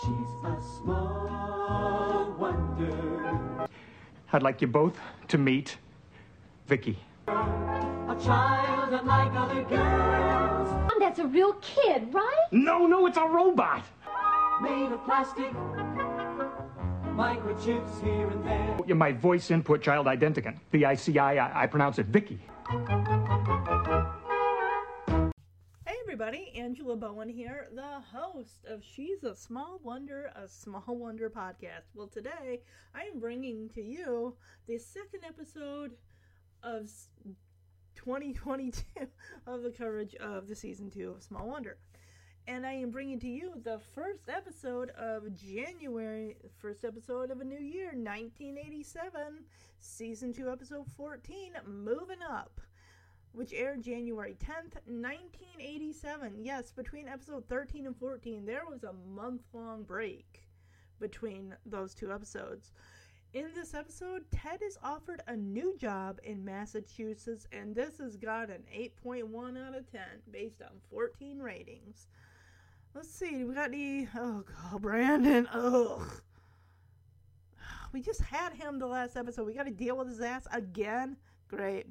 [0.00, 3.68] She's a small wonder.
[4.32, 5.76] I'd like you both to meet
[6.66, 6.98] Vicky.
[7.28, 10.92] A child unlike other girls.
[10.98, 12.46] That's a real kid, right?
[12.52, 13.84] No, no, it's a robot.
[14.62, 15.52] Made of plastic.
[17.14, 18.78] Microchips here and there.
[18.86, 20.56] You're My voice input child identicant.
[20.70, 22.38] V-I-C-I, I, I pronounce it Vicky.
[26.12, 31.88] Everybody, Angela Bowen here, the host of She's a Small Wonder, a Small Wonder podcast.
[31.94, 32.60] Well, today
[32.94, 34.34] I am bringing to you
[34.68, 35.92] the second episode
[36.62, 36.90] of
[37.94, 38.82] 2022
[39.46, 41.78] of the coverage of the season 2 of Small Wonder.
[42.46, 47.44] And I am bringing to you the first episode of January, first episode of a
[47.44, 49.44] new year, 1987,
[49.80, 52.60] season 2, episode 14, Moving Up
[53.32, 56.34] which aired January 10th, 1987.
[56.38, 60.42] Yes, between episode 13 and 14, there was a month long break
[61.00, 62.72] between those two episodes.
[63.34, 68.50] In this episode, Ted is offered a new job in Massachusetts, and this has got
[68.50, 72.08] an 8.1 out of 10 based on 14 ratings.
[72.94, 74.06] Let's see, we got the.
[74.14, 75.48] Oh, God, Brandon.
[75.50, 76.20] Ugh.
[77.92, 79.46] We just had him the last episode.
[79.46, 81.16] We got to deal with his ass again.
[81.48, 81.86] Great.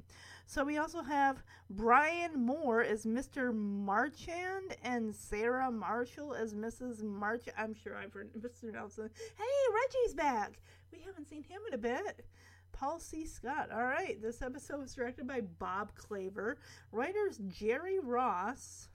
[0.46, 3.54] So we also have Brian Moore as Mr.
[3.54, 7.02] Marchand and Sarah Marshall as Mrs.
[7.02, 7.46] March.
[7.56, 8.72] I'm sure I've heard Mr.
[8.72, 9.10] Nelson.
[9.36, 10.60] Hey, Reggie's back.
[10.92, 12.26] We haven't seen him in a bit.
[12.72, 13.24] Paul C.
[13.24, 13.70] Scott.
[13.72, 16.58] All right, this episode was directed by Bob Claver.
[16.90, 18.88] Writers Jerry Ross.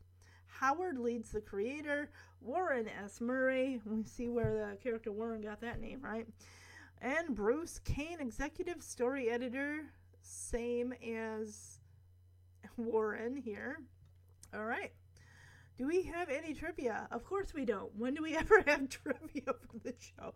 [0.45, 2.09] Howard Leeds the creator.
[2.42, 3.22] Warren S.
[3.22, 3.81] Murray.
[3.86, 6.28] We see where the character Warren got that name, right?
[7.02, 9.86] And Bruce Kane, executive story editor
[10.28, 11.80] same as
[12.75, 13.80] Warren here.
[14.53, 14.92] All right.
[15.78, 17.08] Do we have any trivia?
[17.11, 17.95] Of course we don't.
[17.95, 20.34] When do we ever have trivia for the show?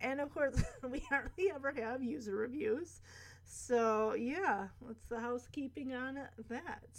[0.00, 3.00] And of course, we hardly ever have user reviews.
[3.44, 6.98] So, yeah, what's the housekeeping on that?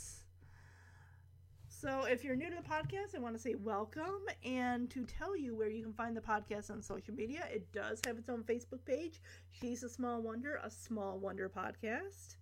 [1.85, 5.37] So, if you're new to the podcast, I want to say welcome and to tell
[5.37, 7.47] you where you can find the podcast on social media.
[7.53, 9.21] It does have its own Facebook page.
[9.51, 12.37] She's a Small Wonder, a Small Wonder podcast.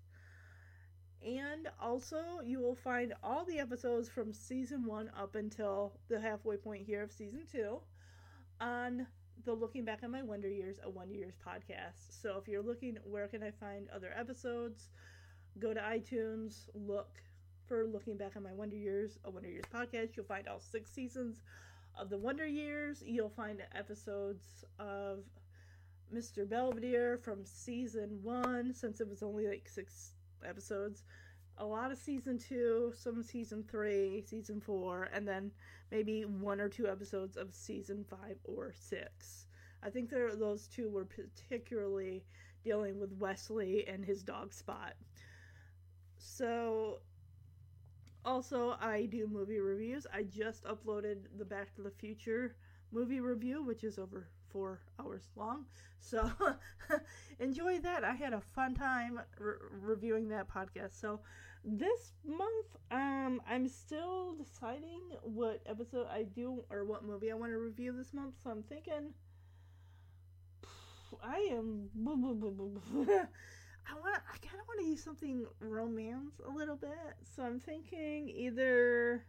[1.22, 6.56] And also, you will find all the episodes from season one up until the halfway
[6.56, 7.82] point here of season two
[8.62, 9.06] on
[9.44, 12.22] the Looking Back on My Wonder Years, a Wonder Years podcast.
[12.22, 14.88] So, if you're looking, where can I find other episodes?
[15.60, 17.10] Go to iTunes, look
[17.74, 20.16] for Looking Back on My Wonder Years, a Wonder Years podcast.
[20.16, 21.42] You'll find all six seasons
[21.98, 23.02] of the Wonder Years.
[23.04, 25.24] You'll find episodes of
[26.14, 26.48] Mr.
[26.48, 30.12] Belvedere from season one, since it was only like six
[30.48, 31.02] episodes.
[31.58, 35.50] A lot of season two, some season three, season four, and then
[35.90, 39.48] maybe one or two episodes of season five or six.
[39.82, 42.24] I think there, those two were particularly
[42.64, 44.94] dealing with Wesley and his dog Spot.
[46.20, 47.00] So
[48.26, 50.08] also, I do movie reviews.
[50.14, 52.56] I just uploaded the Back to the Future
[52.92, 55.66] movie review, which is over four hours long.
[56.00, 56.30] So
[57.40, 58.04] enjoy that.
[58.04, 61.00] I had a fun time re- reviewing that podcast.
[61.00, 61.20] So
[61.66, 67.52] this month, um, I'm still deciding what episode I do or what movie I want
[67.52, 68.36] to review this month.
[68.44, 69.14] So I'm thinking,
[71.24, 71.90] I am.
[73.90, 74.16] I want.
[74.16, 77.16] I kind of want to use something romance a little bit.
[77.36, 79.26] So I'm thinking either.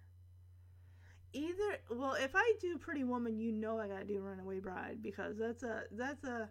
[1.33, 5.37] Either well, if I do Pretty Woman, you know I gotta do Runaway Bride because
[5.37, 6.49] that's a that's a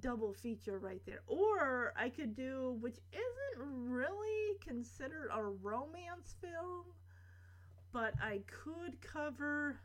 [0.00, 1.22] double feature right there.
[1.26, 6.84] Or I could do which isn't really considered a romance film,
[7.92, 9.80] but I could cover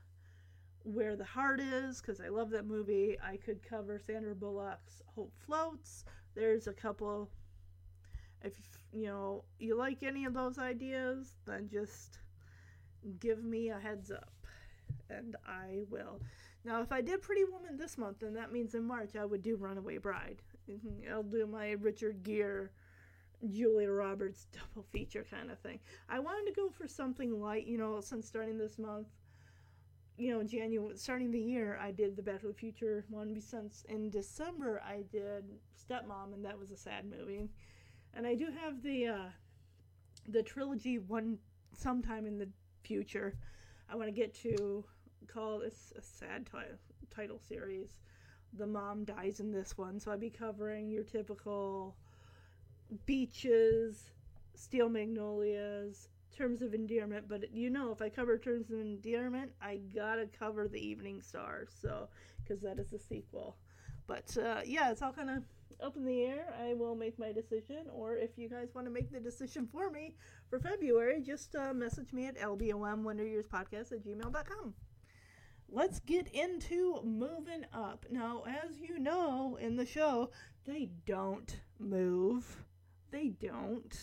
[0.84, 3.18] Where the Heart Is because I love that movie.
[3.24, 6.06] I could cover Sandra Bullock's Hope Floats.
[6.38, 7.30] There's a couple.
[8.44, 8.54] If
[8.94, 12.20] you know you like any of those ideas, then just
[13.20, 14.34] give me a heads up
[15.10, 16.22] and I will.
[16.64, 19.42] Now, if I did Pretty Woman this month, then that means in March I would
[19.42, 20.42] do Runaway Bride.
[20.70, 22.70] Mm-hmm, I'll do my Richard Gere,
[23.50, 25.80] Julia Roberts double feature kind of thing.
[26.10, 29.08] I wanted to go for something light, you know, since starting this month,
[30.18, 33.40] you know, January, starting the year, I did the Back to the Future one.
[33.40, 37.50] Since in December, I did Stepmom, and that was a sad movie.
[38.16, 39.30] And I do have the uh,
[40.28, 41.38] the trilogy one
[41.72, 42.50] sometime in the
[42.84, 43.36] future.
[43.90, 44.84] I want to get to
[45.28, 46.78] call this a sad title
[47.16, 48.00] title series.
[48.58, 51.96] The mom dies in this one, so I'd be covering your typical
[53.06, 54.10] beaches,
[54.56, 59.80] steel magnolias, terms of endearment, but you know, if I cover terms of endearment, I
[59.94, 62.08] gotta cover the Evening Star, so
[62.44, 63.58] because that is a sequel.
[64.06, 65.44] But uh, yeah, it's all kind of
[65.82, 66.54] up in the air.
[66.64, 69.90] I will make my decision, or if you guys want to make the decision for
[69.90, 70.16] me
[70.50, 74.74] for February, just uh, message me at lbomwonderyearspodcast at gmail.com.
[75.70, 78.06] Let's get into moving up.
[78.10, 80.32] Now, as you know in the show,
[80.66, 82.64] they don't move.
[83.12, 83.94] They don't.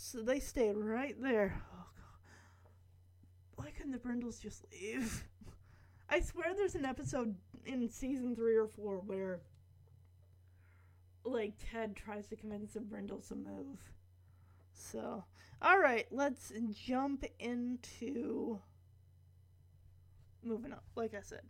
[0.00, 1.60] So they stay right there.
[1.74, 2.72] Oh, God.
[3.56, 5.24] Why couldn't the Brindles just leave?
[6.08, 7.34] I swear there's an episode
[7.66, 9.40] in season three or four where,
[11.24, 13.78] like, Ted tries to convince the Brindles to move.
[14.72, 15.24] So,
[15.62, 18.60] alright, let's jump into
[20.42, 21.42] moving up, like I said.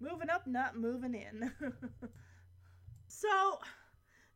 [0.00, 1.52] Moving up, not moving in.
[3.08, 3.58] so,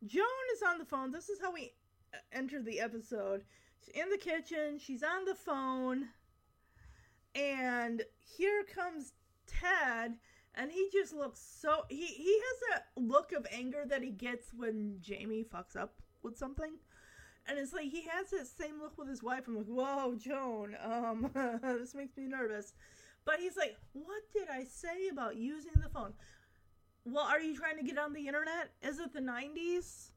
[0.05, 1.11] Joan is on the phone.
[1.11, 1.71] This is how we
[2.17, 3.43] uh, enter the episode.
[3.79, 6.09] She's in the kitchen, she's on the phone,
[7.35, 8.03] and
[8.37, 9.13] here comes
[9.45, 10.15] Ted,
[10.55, 11.83] and he just looks so.
[11.89, 16.37] He, he has a look of anger that he gets when Jamie fucks up with
[16.37, 16.73] something.
[17.49, 19.47] And it's like he has that same look with his wife.
[19.47, 21.31] I'm like, whoa, Joan, um,
[21.63, 22.73] this makes me nervous.
[23.23, 26.13] But he's like, what did I say about using the phone?
[27.05, 28.71] Well, are you trying to get on the internet?
[28.81, 30.09] Is it the 90s?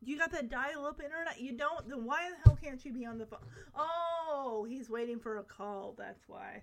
[0.00, 1.40] You got that dial up internet?
[1.40, 1.88] You don't?
[1.88, 3.40] Then why the hell can't you be on the phone?
[3.74, 5.96] Oh, he's waiting for a call.
[5.98, 6.62] That's why.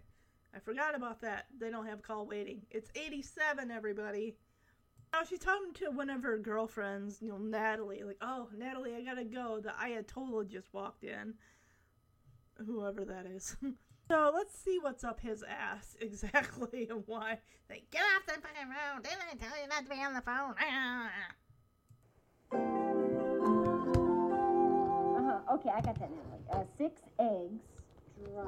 [0.55, 1.47] I forgot about that.
[1.59, 2.61] They don't have call waiting.
[2.71, 4.37] It's 87, everybody.
[5.11, 8.03] Now she's talking to one of her girlfriends, you know, Natalie.
[8.03, 9.59] Like, oh, Natalie, I gotta go.
[9.61, 11.33] The Ayatollah just walked in.
[12.65, 13.57] Whoever that is.
[14.09, 17.39] so let's see what's up his ass exactly and why.
[17.67, 19.01] They get off the fucking phone.
[19.01, 20.55] Didn't I tell you not to be on the phone?
[25.55, 26.57] Okay, I got that now.
[26.59, 27.63] Uh, six eggs,
[28.33, 28.43] dry.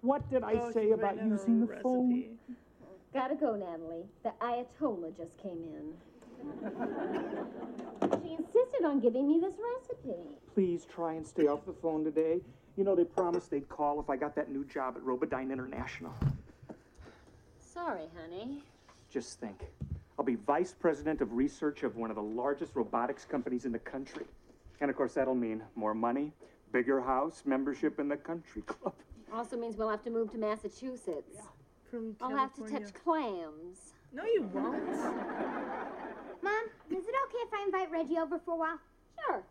[0.00, 2.24] What did I Oh, say about writing out a using the phone?
[3.14, 4.02] Gotta go, Natalie.
[4.24, 5.94] The Ayatollah just came in.
[8.20, 10.18] she insisted on giving me this recipe.
[10.54, 12.40] Please try and stay off the phone today.
[12.76, 16.12] You know, they promised they'd call if I got that new job at Robodyne International.
[17.60, 18.64] Sorry, honey.
[19.08, 19.60] Just think.
[20.18, 23.78] I'll be vice president of research of one of the largest robotics companies in the
[23.78, 24.26] country.
[24.80, 26.32] And of course, that'll mean more money,
[26.72, 28.94] bigger house, membership in the country club.
[29.30, 31.34] Also means we'll have to move to Massachusetts.
[31.34, 31.42] Yeah.
[31.90, 32.86] From I'll have to California.
[32.86, 33.92] touch clams.
[34.10, 34.88] No, you won't.
[36.42, 38.78] Mom, is it okay if I invite Reggie over for a while?
[39.26, 39.42] Sure.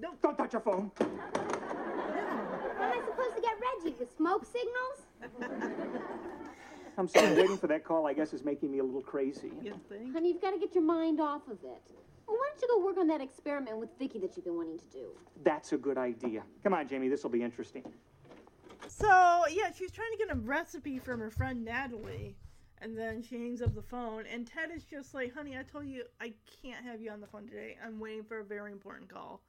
[0.00, 0.90] Don't touch your phone.
[0.98, 3.52] How am I supposed to get
[3.84, 3.94] Reggie?
[4.00, 5.06] With smoke signals?
[6.98, 9.52] I'm sorry, waiting for that call, I guess, is making me a little crazy.
[9.62, 10.12] You think?
[10.12, 11.82] Honey, you've got to get your mind off of it.
[12.32, 14.78] Well, why don't you go work on that experiment with Vicky that you've been wanting
[14.78, 15.08] to do?
[15.44, 16.42] That's a good idea.
[16.62, 17.82] Come on, Jamie, this will be interesting.
[18.88, 22.34] So yeah, she's trying to get a recipe from her friend Natalie,
[22.80, 24.24] and then she hangs up the phone.
[24.32, 26.32] And Ted is just like, "Honey, I told you I
[26.62, 27.76] can't have you on the phone today.
[27.84, 29.42] I'm waiting for a very important call."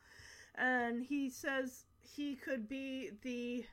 [0.55, 3.63] And he says he could be the,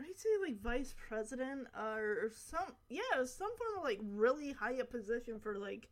[0.00, 4.78] I'd say, like vice president or, or some, yeah, some form of like really high
[4.78, 5.88] up position for like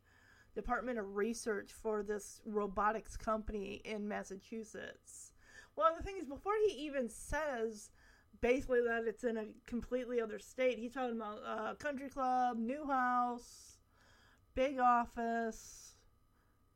[0.57, 5.31] Department of Research for this robotics company in Massachusetts.
[5.75, 7.91] Well, the thing is, before he even says
[8.41, 12.87] basically that it's in a completely other state, he's talking about uh, country club, new
[12.87, 13.77] house,
[14.55, 15.93] big office,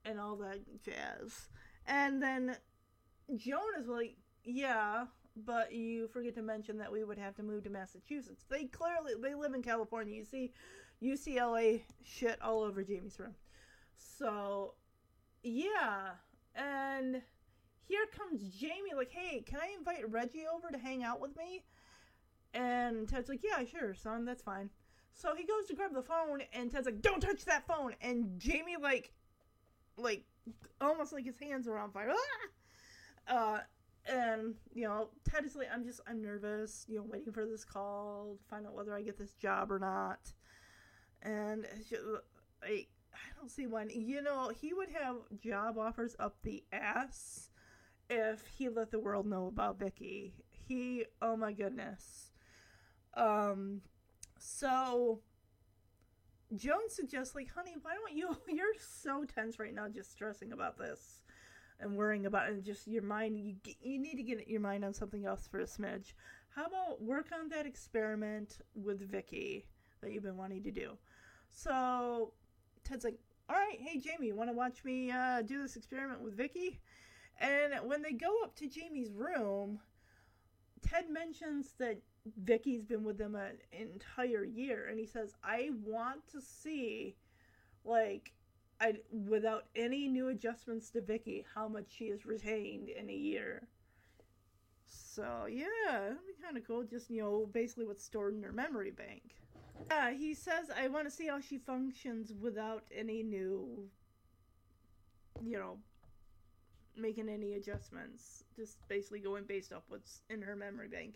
[0.06, 1.50] and all that jazz.
[1.88, 2.56] And then
[3.36, 7.64] Joan is like, yeah, but you forget to mention that we would have to move
[7.64, 8.46] to Massachusetts.
[8.48, 10.16] They clearly they live in California.
[10.16, 10.52] You see
[11.02, 13.34] UCLA shit all over Jamie's room.
[14.22, 14.76] So,
[15.42, 16.12] yeah,
[16.56, 17.24] and
[17.88, 21.64] here comes Jamie, like, hey, can I invite Reggie over to hang out with me?
[22.54, 24.70] And Ted's like, yeah, sure, son, that's fine.
[25.12, 27.96] So he goes to grab the phone, and Ted's like, don't touch that phone.
[28.00, 29.12] And Jamie, like,
[29.98, 30.24] like,
[30.80, 32.12] almost like his hands are on fire.
[32.12, 32.48] Ah!
[33.28, 33.60] Uh,
[34.08, 37.64] and, you know, Ted is like, I'm just, I'm nervous, you know, waiting for this
[37.64, 40.34] call to find out whether I get this job or not.
[41.22, 42.02] And, just,
[42.68, 43.90] like, I don't see one.
[43.90, 47.50] you know, he would have job offers up the ass
[48.10, 50.34] if he let the world know about Vicky.
[50.50, 52.32] He, oh my goodness.
[53.16, 53.82] Um,
[54.38, 55.20] so
[56.56, 58.36] Joan suggests, like, honey, why don't you?
[58.48, 61.22] You're so tense right now, just stressing about this
[61.80, 62.54] and worrying about it.
[62.54, 65.60] And just your mind, you you need to get your mind on something else for
[65.60, 66.14] a smidge.
[66.50, 69.66] How about work on that experiment with Vicky
[70.02, 70.98] that you've been wanting to do?
[71.50, 72.34] So
[72.84, 73.20] Ted's like,
[73.50, 76.80] all right, hey Jamie, you want to watch me uh, do this experiment with Vicky?
[77.40, 79.80] And when they go up to Jamie's room,
[80.82, 82.02] Ted mentions that
[82.38, 87.16] Vicky's been with them an entire year, and he says, "I want to see,
[87.84, 88.34] like,
[88.80, 93.68] I without any new adjustments to Vicky, how much she has retained in a year."
[94.88, 96.84] So yeah, that'd be kind of cool.
[96.84, 99.41] Just you know, basically what's stored in her memory bank.
[99.90, 103.90] Yeah, he says, "I want to see how she functions without any new,
[105.44, 105.78] you know,
[106.96, 108.44] making any adjustments.
[108.56, 111.16] Just basically going based off what's in her memory bank."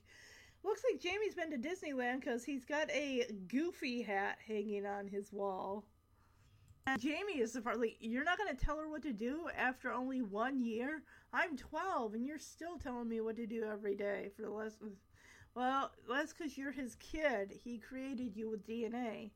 [0.64, 5.32] Looks like Jamie's been to Disneyland because he's got a Goofy hat hanging on his
[5.32, 5.86] wall.
[6.88, 9.48] And Jamie is the part like, you're not going to tell her what to do
[9.56, 11.04] after only one year?
[11.34, 14.78] I'm 12 and you're still telling me what to do every day for the last.
[15.56, 17.58] Well, that's because you're his kid.
[17.64, 19.32] He created you with DNA.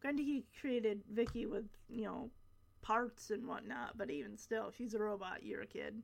[0.00, 2.30] Granted, he created Vicky with, you know,
[2.80, 5.42] parts and whatnot, but even still, she's a robot.
[5.42, 6.02] You're a kid.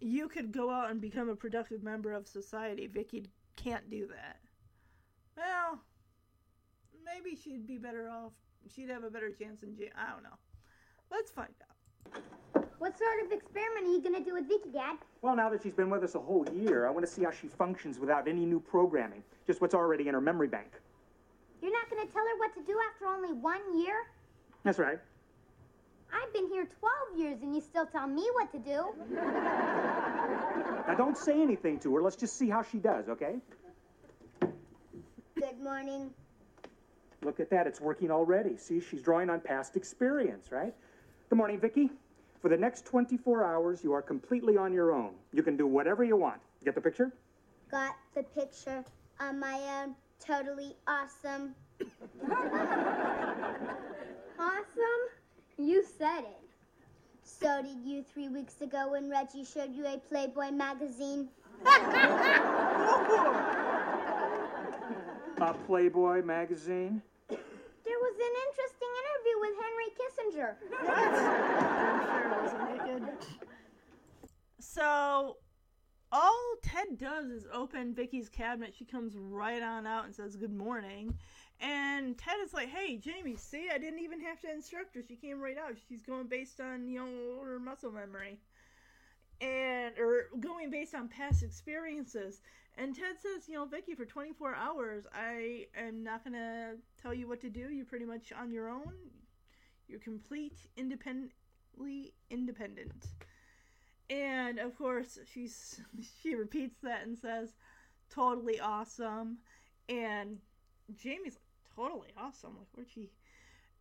[0.00, 2.86] You could go out and become a productive member of society.
[2.86, 4.36] Vicky can't do that.
[5.36, 5.80] Well,
[7.04, 8.32] maybe she'd be better off.
[8.74, 9.88] She'd have a better chance in jail.
[9.96, 10.38] I don't know.
[11.10, 12.22] Let's find out.
[12.78, 14.98] What sort of experiment are you gonna do with Vicky, Dad?
[15.20, 17.30] Well, now that she's been with us a whole year, I want to see how
[17.32, 19.24] she functions without any new programming.
[19.46, 20.80] Just what's already in her memory bank.
[21.60, 24.06] You're not gonna tell her what to do after only one year?
[24.62, 25.00] That's right.
[26.12, 28.84] I've been here 12 years and you still tell me what to do.
[30.86, 32.02] Now, don't say anything to her.
[32.02, 33.36] Let's just see how she does, okay?
[34.40, 36.10] Good morning.
[37.22, 37.66] Look at that.
[37.66, 38.56] It's working already.
[38.56, 40.72] See, she's drawing on past experience, right?
[41.28, 41.90] Good morning, Vicky.
[42.40, 45.14] For the next 24 hours, you are completely on your own.
[45.32, 46.40] You can do whatever you want.
[46.64, 47.12] Get the picture?
[47.70, 48.84] Got the picture
[49.18, 49.94] on my own.
[50.24, 51.54] Totally awesome.
[54.38, 55.02] awesome?
[55.56, 56.48] You said it.
[57.24, 61.28] So did you three weeks ago when Reggie showed you a Playboy magazine?
[65.40, 67.00] A Playboy magazine.
[67.28, 67.38] There
[68.00, 68.77] was an interesting
[69.40, 70.54] with Henry Kissinger.
[70.88, 73.08] I'm sure wasn't naked.
[74.60, 75.36] So,
[76.10, 78.74] all Ted does is open Vicky's cabinet.
[78.76, 81.14] She comes right on out and says good morning.
[81.60, 85.02] And Ted is like, hey, Jamie, see, I didn't even have to instruct her.
[85.06, 85.72] She came right out.
[85.88, 88.38] She's going based on, you know, her muscle memory.
[89.40, 92.42] And, or going based on past experiences.
[92.76, 97.26] And Ted says, you know, Vicky, for 24 hours, I am not to tell you
[97.26, 97.70] what to do.
[97.70, 98.92] You're pretty much on your own.
[99.88, 103.06] You're complete, independently independent.
[104.10, 105.80] And of course, she's
[106.22, 107.54] she repeats that and says,
[108.10, 109.38] "Totally awesome."
[109.88, 110.38] And
[110.94, 113.10] Jamie's like, "Totally awesome." Like, where'd she?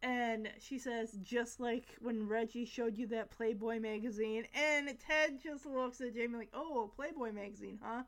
[0.02, 5.66] And she says, "Just like when Reggie showed you that Playboy magazine." And Ted just
[5.66, 8.04] looks at Jamie like, "Oh, Playboy magazine, huh?"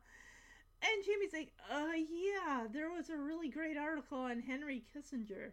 [0.82, 5.51] And Jamie's like, "Uh, yeah, there was a really great article on Henry Kissinger."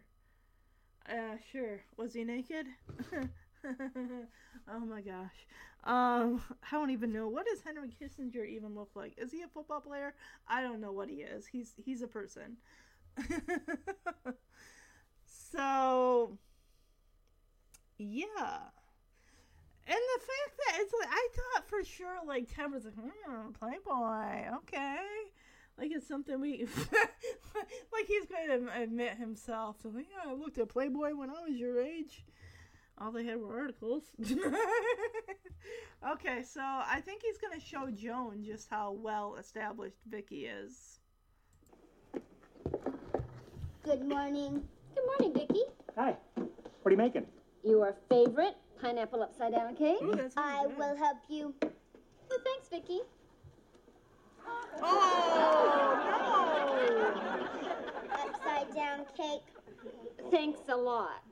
[1.09, 1.81] Uh, sure.
[1.95, 2.67] Was he naked?
[4.69, 5.47] oh my gosh.
[5.83, 9.13] Um, I don't even know what does Henry Kissinger even look like.
[9.17, 10.13] Is he a football player?
[10.47, 11.45] I don't know what he is.
[11.47, 12.57] He's he's a person.
[15.25, 16.37] so
[17.97, 18.69] yeah.
[19.87, 23.51] And the fact that it's like I thought for sure like Ted was like, hmm,
[23.51, 24.97] Playboy, okay.
[25.77, 26.67] Like it's something we
[27.93, 29.77] like he's going to admit himself.
[29.81, 32.25] So like, yeah, I looked at Playboy when I was your age.
[32.99, 34.05] All they had were articles.
[36.11, 40.99] okay, so I think he's gonna show Joan just how well established Vicky is.
[43.83, 44.63] Good morning.
[44.95, 45.61] Good morning, Vicky.
[45.95, 46.15] Hi.
[46.35, 46.47] What
[46.85, 47.27] are you making?
[47.63, 50.01] Your favorite pineapple upside down cake?
[50.01, 50.77] Ooh, that's I good.
[50.77, 51.53] will help you.
[51.61, 52.99] Oh, thanks, Vicky.
[54.81, 56.37] Oh
[58.11, 59.43] Upside down cake.
[60.31, 61.23] Thanks a lot.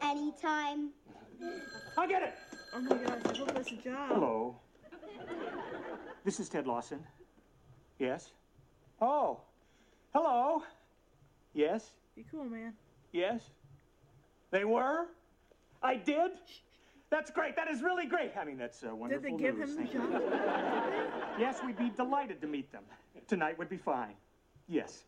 [0.00, 0.90] Anytime.
[1.96, 2.34] I'll get it.
[2.74, 3.20] Oh my gosh!
[3.26, 4.08] I hope that's a job.
[4.08, 4.56] Hello.
[6.24, 7.00] This is Ted Lawson.
[7.98, 8.32] Yes?
[9.00, 9.40] Oh.
[10.14, 10.62] Hello.
[11.54, 11.90] Yes?
[12.14, 12.72] Be cool, man.
[13.12, 13.42] Yes?
[14.50, 15.06] They were?
[15.82, 16.32] I did?
[17.12, 17.56] That's great.
[17.56, 18.32] That is really great.
[18.38, 19.68] I mean, that's uh, Did wonderful they give news.
[19.70, 20.00] him the Thank you.
[20.00, 21.38] job?
[21.38, 22.82] Yes, we'd be delighted to meet them.
[23.28, 24.14] Tonight would be fine.
[24.66, 25.02] Yes.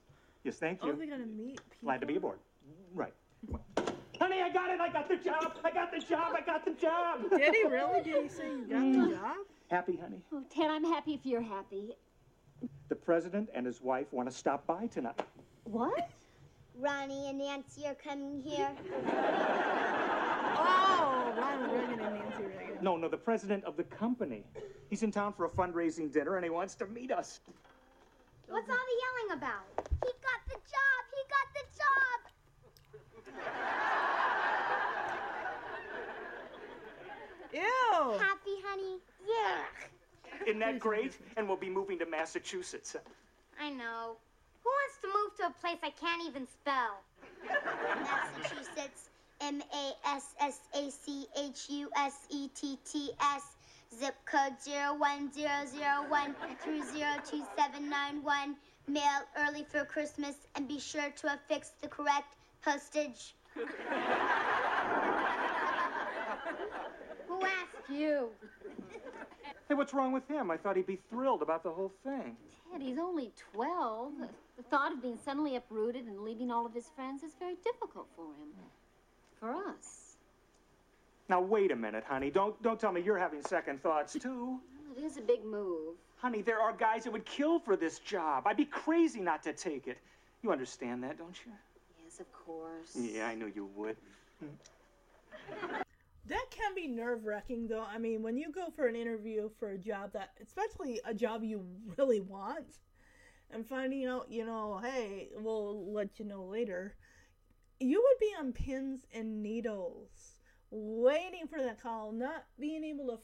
[0.44, 0.90] Yes, thank you.
[0.90, 0.98] Oh, you.
[0.98, 1.84] they going to meet people.
[1.84, 2.38] Glad to be aboard.
[2.94, 3.14] Right.
[4.20, 4.80] Honey, I got it.
[4.82, 5.52] I got the job.
[5.64, 6.34] I got the job.
[6.36, 7.20] I got the job.
[7.30, 8.02] Did he really?
[8.02, 9.08] Did he say you got Mm.
[9.08, 9.36] the job?
[9.70, 10.20] Happy, honey?
[10.30, 11.96] Oh, Ted, I'm happy if you're happy.
[12.90, 15.20] The president and his wife want to stop by tonight.
[15.64, 16.10] What?
[16.78, 18.70] Ronnie and Nancy are coming here.
[20.56, 22.78] Oh, Ronald Reagan and Nancy Reagan.
[22.80, 24.44] No, no, the president of the company.
[24.88, 27.40] He's in town for a fundraising dinner and he wants to meet us.
[28.48, 29.64] What's all the yelling about?
[30.04, 31.04] He got the job!
[31.10, 32.20] He got the job!
[37.52, 38.18] Ew.
[38.18, 39.00] Happy, honey?
[39.26, 40.46] Yeah.
[40.46, 41.18] Isn't that great?
[41.36, 42.96] And we'll be moving to Massachusetts.
[43.60, 44.16] I know.
[44.64, 47.02] Who wants to move to a place I can't even spell?
[47.46, 49.10] Massachusetts.
[49.40, 53.42] M A S S A C H U S E T T S.
[53.98, 58.56] Zip code 01001 through 02791.
[58.88, 59.02] Mail
[59.38, 63.34] early for Christmas and be sure to affix the correct postage.
[67.28, 68.30] Who asked you?
[69.68, 70.50] Hey, what's wrong with him?
[70.50, 72.36] I thought he'd be thrilled about the whole thing.
[72.72, 74.12] Ted, he's only 12.
[74.56, 78.06] The thought of being suddenly uprooted and leaving all of his friends is very difficult
[78.14, 78.48] for him.
[79.40, 80.16] For us.
[81.28, 82.30] Now wait a minute, honey.
[82.30, 84.60] Don't don't tell me you're having second thoughts too.
[84.88, 85.96] Well, it is a big move.
[86.18, 88.46] Honey, there are guys that would kill for this job.
[88.46, 89.98] I'd be crazy not to take it.
[90.42, 91.52] You understand that, don't you?
[92.02, 92.94] Yes, of course.
[92.94, 93.96] Yeah, I knew you would.
[96.26, 97.84] That can be nerve wracking, though.
[97.86, 101.44] I mean, when you go for an interview for a job that, especially a job
[101.44, 101.62] you
[101.98, 102.78] really want,
[103.50, 106.96] and finding out, you know, hey, we'll let you know later,
[107.80, 113.18] you would be on pins and needles, waiting for that call, not being able to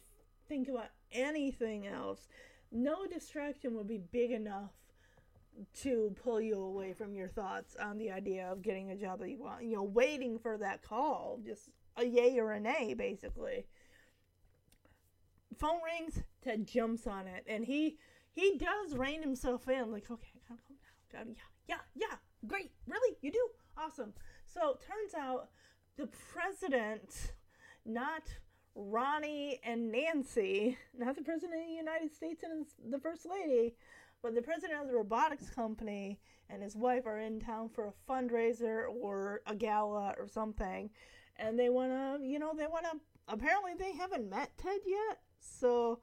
[0.48, 2.28] think about anything else.
[2.72, 4.70] No distraction would be big enough
[5.82, 9.30] to pull you away from your thoughts on the idea of getting a job that
[9.30, 9.64] you want.
[9.64, 13.66] You know, waiting for that call, just a yay or a nay, basically.
[15.58, 17.98] Phone rings, Ted jumps on it, and he
[18.32, 20.58] he does rein himself in, like, okay, calm
[21.12, 21.36] down,
[21.68, 24.12] yeah, yeah, yeah, great, really, you do, awesome.
[24.46, 25.48] So turns out
[25.96, 27.32] the president,
[27.84, 28.22] not
[28.74, 33.74] Ronnie and Nancy, not the president of the United States and the first lady,
[34.22, 38.12] but the president of the robotics company and his wife are in town for a
[38.12, 40.90] fundraiser or a gala or something.
[41.36, 42.98] And they want to, you know, they want to.
[43.28, 45.20] Apparently, they haven't met Ted yet.
[45.38, 46.00] So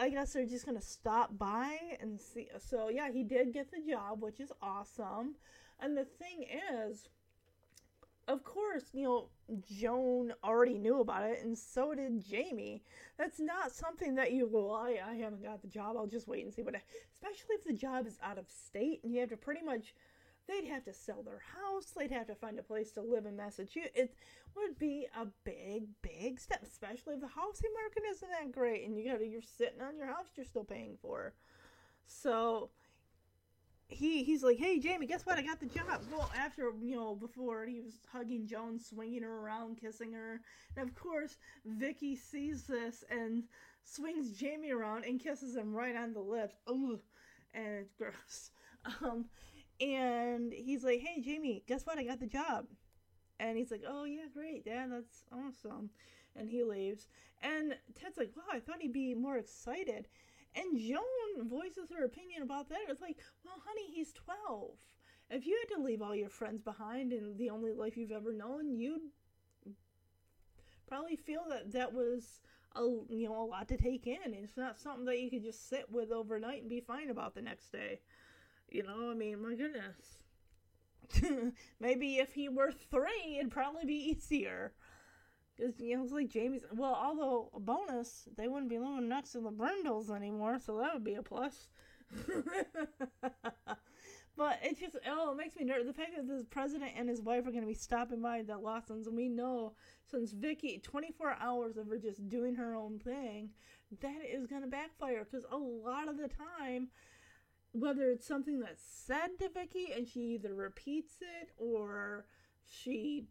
[0.00, 2.48] I guess they're just to stop by and see.
[2.58, 5.34] So, yeah, he did get the job, which is awesome.
[5.78, 6.46] And the thing
[6.88, 7.06] is,
[8.26, 9.28] of course, you know,
[9.70, 12.82] Joan already knew about it, and so did Jamie.
[13.18, 16.28] That's not something that you go, oh, I, I haven't got the job, I'll just
[16.28, 16.76] wait and see what.
[17.12, 19.94] Especially if the job is out of state and you have to pretty much,
[20.50, 23.36] they'd have to sell their house, they'd have to find a place to live in
[23.36, 23.92] Massachusetts.
[23.94, 24.14] It
[24.56, 28.98] would be a big, big step, especially if the housing market isn't that great and
[28.98, 31.32] you gotta, you're sitting on your house you're still paying for.
[32.06, 32.70] So,
[33.90, 35.38] he he's like, "Hey Jamie, guess what?
[35.38, 39.38] I got the job." Well, after you know, before he was hugging Joan, swinging her
[39.40, 40.40] around, kissing her,
[40.76, 43.44] and of course Vicky sees this and
[43.84, 46.56] swings Jamie around and kisses him right on the lips.
[46.68, 47.00] Ooh,
[47.52, 48.50] and it's gross.
[49.02, 49.26] Um,
[49.80, 51.98] and he's like, "Hey Jamie, guess what?
[51.98, 52.66] I got the job."
[53.38, 55.90] And he's like, "Oh yeah, great, Dad, that's awesome."
[56.36, 57.08] And he leaves.
[57.42, 60.08] And Ted's like, "Wow, I thought he'd be more excited."
[60.54, 62.86] And Joan voices her opinion about that.
[62.88, 64.70] It's like, well, honey, he's 12.
[65.30, 68.32] If you had to leave all your friends behind and the only life you've ever
[68.32, 69.00] known, you'd
[70.88, 72.40] probably feel that that was
[72.74, 74.34] a you know a lot to take in.
[74.34, 77.42] It's not something that you could just sit with overnight and be fine about the
[77.42, 78.00] next day.
[78.70, 80.20] You know, I mean, my goodness.
[81.80, 84.72] Maybe if he were three, it'd probably be easier.
[85.56, 86.64] Because, you know, it's like Jamie's.
[86.72, 90.94] Well, although, a bonus, they wouldn't be living next to the Brindles anymore, so that
[90.94, 91.68] would be a plus.
[94.36, 95.86] but it just, oh, it makes me nervous.
[95.86, 98.56] The fact that the president and his wife are going to be stopping by the
[98.56, 99.74] Lawsons, and we know
[100.10, 103.50] since Vicky, 24 hours of her just doing her own thing,
[104.00, 105.26] that is going to backfire.
[105.30, 106.88] Because a lot of the time,
[107.72, 112.26] whether it's something that's said to Vicky and she either repeats it or
[112.64, 113.28] she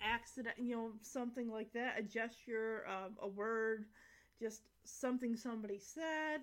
[0.00, 3.84] accident, you know, something like that, a gesture, um, a word,
[4.40, 6.40] just something somebody said,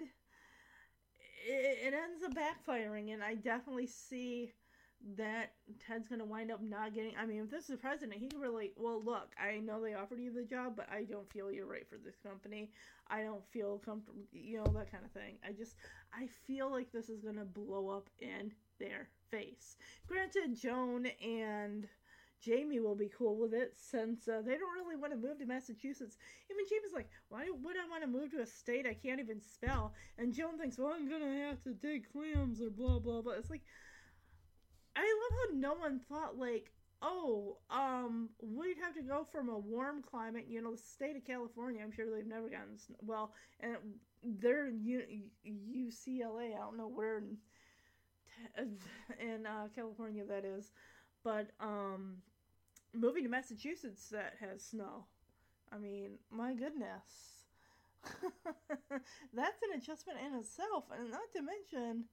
[1.46, 4.54] it, it ends up backfiring, and I definitely see
[5.16, 7.14] that Ted's gonna wind up not getting.
[7.18, 8.74] I mean, if this is the president, he can really.
[8.76, 11.88] Well, look, I know they offered you the job, but I don't feel you're right
[11.88, 12.72] for this company.
[13.08, 15.38] I don't feel comfortable, you know, that kind of thing.
[15.48, 15.76] I just,
[16.14, 19.78] I feel like this is gonna blow up in their face.
[20.08, 21.88] Granted, Joan and
[22.42, 25.46] Jamie will be cool with it since uh, they don't really want to move to
[25.46, 26.18] Massachusetts.
[26.50, 29.42] Even Jamie's like, why would I want to move to a state I can't even
[29.42, 29.94] spell?
[30.18, 33.34] And Joan thinks, well, I'm gonna have to dig clams or blah blah blah.
[33.34, 33.64] It's like,
[35.00, 39.58] I love how no one thought like oh, um, we'd have to go from a
[39.58, 41.82] warm climate, you know, the state of California.
[41.84, 42.98] I'm sure they've never gotten snow.
[43.02, 43.76] Well, and
[44.24, 46.56] they're in U- UCLA.
[46.56, 47.38] I don't know where in,
[49.20, 50.72] in uh, California that is,
[51.24, 52.18] but um,
[52.94, 55.06] moving to Massachusetts that has snow.
[55.72, 57.46] I mean, my goodness.
[59.34, 62.06] That's an adjustment in itself, and not to mention,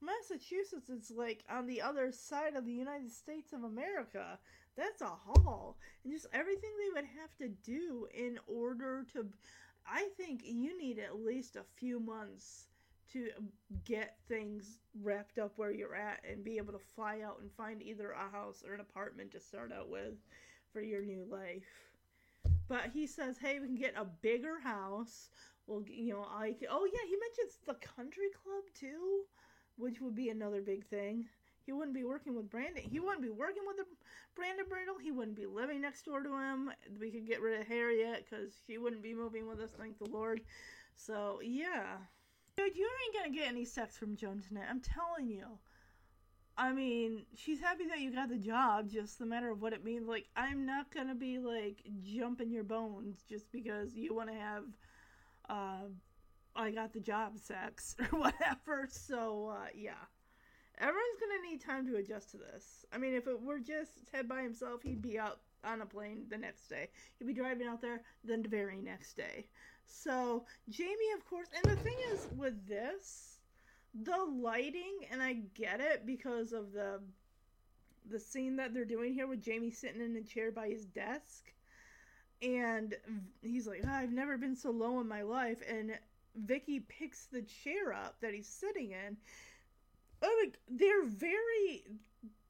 [0.00, 4.38] Massachusetts is like on the other side of the United States of America.
[4.76, 5.76] That's a haul.
[6.02, 9.26] And just everything they would have to do in order to.
[9.86, 12.66] I think you need at least a few months
[13.12, 13.28] to
[13.84, 17.82] get things wrapped up where you're at and be able to fly out and find
[17.82, 20.14] either a house or an apartment to start out with
[20.72, 21.92] for your new life.
[22.66, 25.28] But he says, hey, we can get a bigger house.
[25.66, 26.56] Well, you know, I.
[26.70, 29.24] Oh, yeah, he mentions the country club too
[29.76, 31.26] which would be another big thing.
[31.64, 32.82] He wouldn't be working with Brandon.
[32.82, 33.84] He wouldn't be working with the
[34.36, 34.98] Brandon Brindle.
[35.02, 36.70] He wouldn't be living next door to him.
[37.00, 40.10] We could get rid of Harriet because she wouldn't be moving with us, thank the
[40.10, 40.42] Lord.
[40.96, 41.96] So yeah,
[42.56, 44.66] dude, you ain't gonna get any sex from Joan tonight.
[44.68, 45.58] I'm telling you.
[46.56, 48.88] I mean, she's happy that you got the job.
[48.88, 50.06] Just the matter of what it means.
[50.06, 54.64] Like, I'm not gonna be like jumping your bones just because you want to have.
[55.48, 55.88] Uh,
[56.56, 58.88] I got the job sex or whatever.
[58.90, 59.92] So uh, yeah,
[60.78, 62.84] everyone's gonna need time to adjust to this.
[62.92, 66.26] I mean, if it were just Ted by himself, he'd be out on a plane
[66.28, 66.88] the next day.
[67.18, 69.46] He'd be driving out there the very next day.
[69.86, 73.38] So Jamie, of course, and the thing is with this,
[73.94, 77.00] the lighting, and I get it because of the
[78.10, 81.52] the scene that they're doing here with Jamie sitting in a chair by his desk.
[82.42, 82.94] And
[83.42, 85.62] he's like, oh, I've never been so low in my life.
[85.66, 85.96] And
[86.36, 89.16] Vicky picks the chair up that he's sitting in.
[90.22, 91.84] Oh, like they're very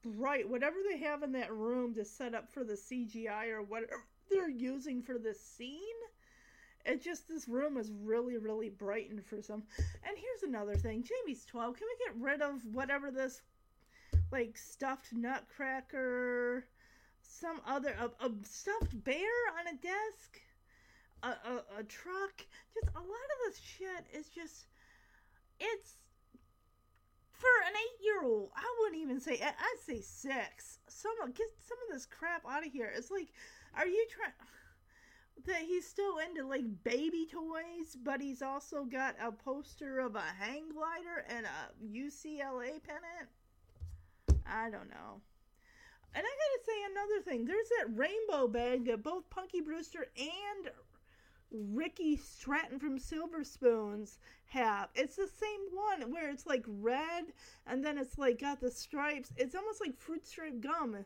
[0.01, 0.49] bright.
[0.49, 4.49] Whatever they have in that room to set up for the CGI or whatever they're
[4.49, 5.79] using for this scene,
[6.85, 9.63] it just this room is really really brightened for some.
[9.77, 11.77] And here's another thing: Jamie's twelve.
[11.77, 13.41] Can we get rid of whatever this
[14.31, 16.65] like stuffed nutcracker,
[17.21, 20.41] some other a, a stuffed bear on a desk?
[21.25, 22.45] A, a, a truck.
[22.73, 24.67] Just a lot of this shit is just
[25.59, 25.97] it's
[27.31, 28.49] for an eight year old.
[28.55, 30.79] I wouldn't even say I'd say six.
[30.87, 32.91] Some get some of this crap out of here.
[32.95, 33.29] It's like,
[33.75, 34.31] are you trying?
[35.47, 40.23] That he's still into like baby toys, but he's also got a poster of a
[40.39, 43.29] hang glider and a UCLA pennant.
[44.47, 45.21] I don't know.
[46.15, 47.45] And I gotta say another thing.
[47.45, 50.71] There's that rainbow bag that both Punky Brewster and
[51.51, 54.89] Ricky Stratton from Silver Spoons have.
[54.95, 57.25] It's the same one where it's like red
[57.65, 59.31] and then it's like got the stripes.
[59.37, 61.05] It's almost like fruit stripe gum.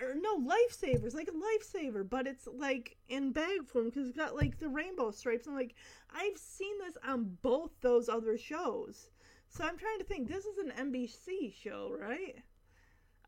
[0.00, 4.34] Or no, lifesavers, like a lifesaver, but it's like in bag form because it's got
[4.34, 5.46] like the rainbow stripes.
[5.46, 5.74] I'm like,
[6.12, 9.10] I've seen this on both those other shows.
[9.48, 10.28] So I'm trying to think.
[10.28, 12.36] This is an NBC show, right?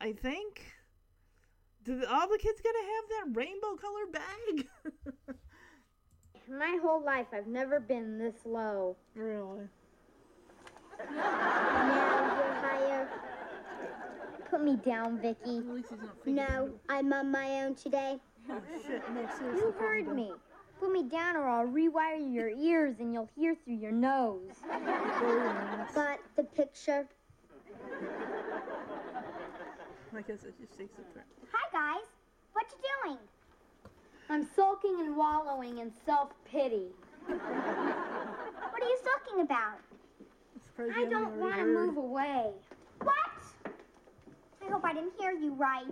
[0.01, 0.63] I think.
[1.83, 5.37] Do all the kids gotta have that rainbow color bag?
[6.49, 8.97] my whole life I've never been this low.
[9.15, 9.65] Really?
[11.11, 13.09] Now you're higher.
[14.51, 15.59] Put me down, Vicky.
[15.59, 16.71] At least not No.
[16.89, 18.21] I'm on my own today.
[18.49, 19.29] Oh, shit, no.
[19.57, 20.33] You heard me.
[20.79, 24.53] Put me down or I'll rewire your ears and you'll hear through your nose.
[25.95, 27.09] Got the picture?
[30.17, 31.25] I guess it just takes a turn.
[31.53, 32.07] Hi, guys.
[32.53, 33.19] What you doing?
[34.29, 36.89] I'm sulking and wallowing in self-pity.
[37.27, 37.41] What
[38.83, 39.79] are you sulking about?
[40.79, 42.51] I don't want to move away.
[43.01, 43.17] What?
[43.67, 45.85] I hope I didn't hear you right.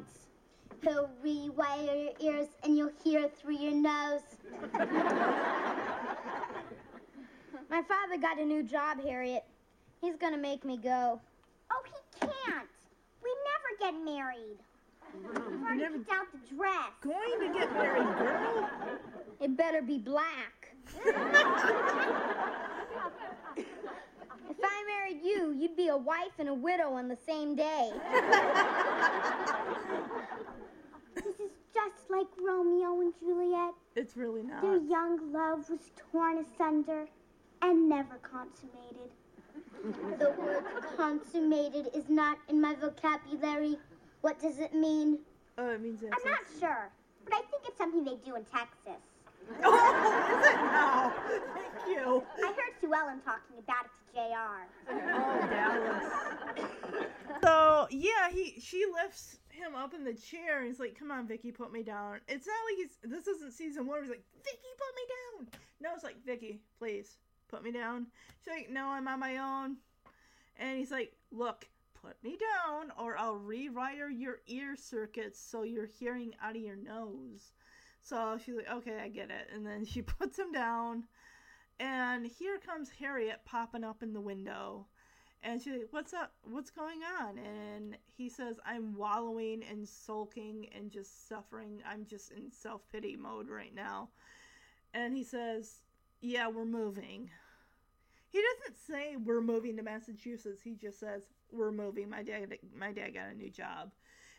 [0.82, 4.22] He'll rewire your ears and you'll hear through your nose.
[7.70, 9.44] My father got a new job, Harriet.
[10.00, 11.20] He's gonna make me go.
[11.70, 12.68] Oh, he can't.
[13.22, 14.58] We never get married.
[15.14, 16.90] I've already never- picked out the dress.
[17.02, 18.68] Going to get married, girl.
[19.40, 20.74] It better be black.
[21.04, 21.16] if
[24.64, 27.90] I married you, you'd be a wife and a widow on the same day.
[31.16, 33.74] this is just like Romeo and Juliet.
[33.96, 34.62] It's really not.
[34.62, 37.06] Their young love was torn asunder
[37.62, 39.10] and never consummated.
[40.18, 40.64] The word
[40.96, 43.76] consummated is not in my vocabulary.
[44.22, 45.18] What does it mean?
[45.58, 46.90] Oh, it means I'm not sure,
[47.24, 49.02] but I think it's something they do in Texas.
[49.64, 51.12] Oh, is it now?
[51.52, 52.22] Thank you.
[52.38, 54.68] I heard Sue Ellen talking about it to JR.
[54.88, 57.08] Oh, Dallas.
[57.42, 61.26] So yeah, he she lifts him up in the chair and he's like, Come on,
[61.26, 62.20] Vicky, put me down.
[62.28, 64.02] It's not like he's this isn't season one.
[64.02, 65.02] He's like, Vicky, put me
[65.50, 65.60] down.
[65.80, 67.16] No, it's like, Vicky, please,
[67.48, 68.06] put me down.
[68.44, 69.76] She's like, No, I'm on my own.
[70.56, 71.66] And he's like, Look,
[72.02, 76.76] put me down or I'll rewire your ear circuits so you're hearing out of your
[76.76, 77.52] nose.
[78.02, 79.48] So she's like, Okay, I get it.
[79.54, 81.04] And then she puts him down.
[81.78, 84.86] And here comes Harriet popping up in the window.
[85.42, 86.32] And she's like, What's up?
[86.42, 87.38] What's going on?
[87.38, 91.82] And he says, I'm wallowing and sulking and just suffering.
[91.88, 94.08] I'm just in self pity mode right now.
[94.94, 95.82] And he says,
[96.20, 97.30] Yeah, we're moving.
[98.28, 100.62] He doesn't say we're moving to Massachusetts.
[100.62, 102.08] He just says, We're moving.
[102.10, 103.92] My dad my dad got a new job.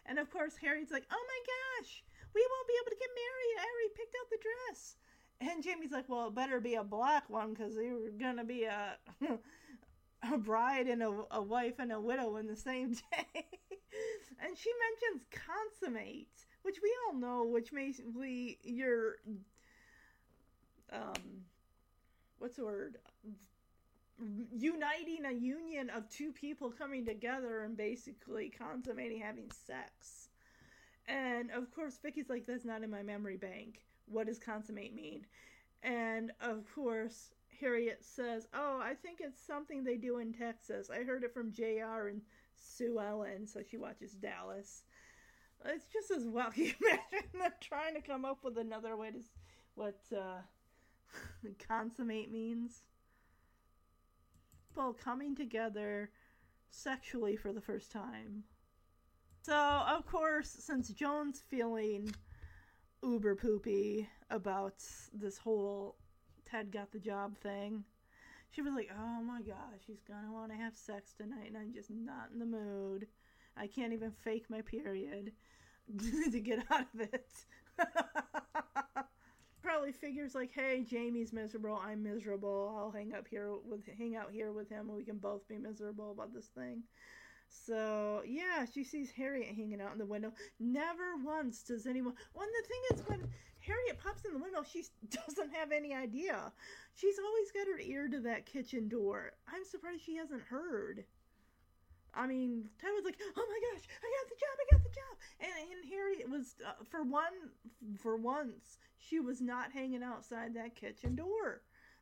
[0.05, 1.39] And of course Harry's like, Oh my
[1.81, 3.57] gosh, we won't be able to get married.
[3.59, 4.95] I already picked out the dress.
[5.41, 8.97] And Jamie's like, Well, it better be a black one because you're gonna be a
[10.31, 13.45] a bride and a, a wife and a widow in the same day.
[14.39, 19.17] and she mentions consummate, which we all know, which basically you're,
[20.91, 21.43] um,
[22.39, 22.97] what's the word?
[24.51, 30.29] Uniting a union of two people coming together and basically consummating having sex.
[31.07, 33.81] And of course, Vicky's like, that's not in my memory bank.
[34.05, 35.25] What does consummate mean?
[35.81, 40.89] And of course, Harriet says, "Oh, I think it's something they do in Texas.
[40.89, 42.21] I heard it from JR and
[42.55, 44.83] Sue Ellen, so she watches Dallas.
[45.65, 46.51] It's just as well.
[46.55, 49.19] Can you imagine them trying to come up with another way to
[49.75, 50.41] what uh,
[51.67, 52.83] consummate means?
[54.73, 56.09] People coming together
[56.71, 58.43] sexually for the first time.
[59.43, 62.15] So, of course, since Joan's feeling
[63.03, 64.83] uber poopy about
[65.13, 65.97] this whole
[66.49, 67.83] Ted got the job thing.
[68.49, 71.71] She was like, "Oh my gosh, she's gonna want to have sex tonight, and I'm
[71.71, 73.07] just not in the mood.
[73.55, 75.33] I can't even fake my period
[76.31, 77.45] to get out of it."
[79.73, 81.79] Probably figures like, "Hey, Jamie's miserable.
[81.83, 82.75] I'm miserable.
[82.77, 85.57] I'll hang up here with hang out here with him, and we can both be
[85.57, 86.83] miserable about this thing."
[87.47, 90.31] So yeah, she sees Harriet hanging out in the window.
[90.59, 92.13] Never once does anyone.
[92.33, 96.53] One the thing is when Harriet pops in the window, she doesn't have any idea.
[96.93, 99.31] She's always got her ear to that kitchen door.
[99.47, 101.03] I'm surprised she hasn't heard.
[102.15, 104.55] I mean, Ted was like, "Oh my gosh, I got the job!
[104.59, 107.33] I got the job!" And and Harriet was uh, for one
[107.97, 111.61] for once she was not hanging outside that kitchen door,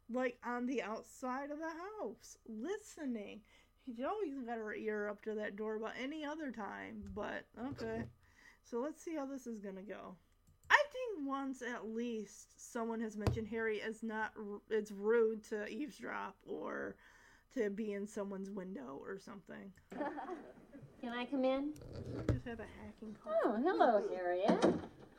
[0.10, 3.42] like on the outside of the house, listening.
[3.86, 8.04] She's always got her ear up to that door about any other time, but okay.
[8.64, 10.16] So let's see how this is gonna go.
[10.70, 14.34] I think once at least someone has mentioned Harry as not
[14.70, 16.96] it's rude to eavesdrop or
[17.56, 19.72] to be in someone's window or something.
[21.02, 21.74] Can I come in?
[22.32, 23.34] Just have a hacking call.
[23.44, 24.64] Oh, hello, Harriet.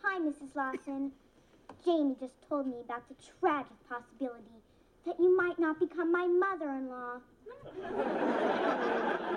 [0.03, 0.55] Hi, Mrs.
[0.55, 1.11] Lawson.
[1.85, 4.45] Jamie just told me about the tragic possibility
[5.05, 7.17] that you might not become my mother-in-law.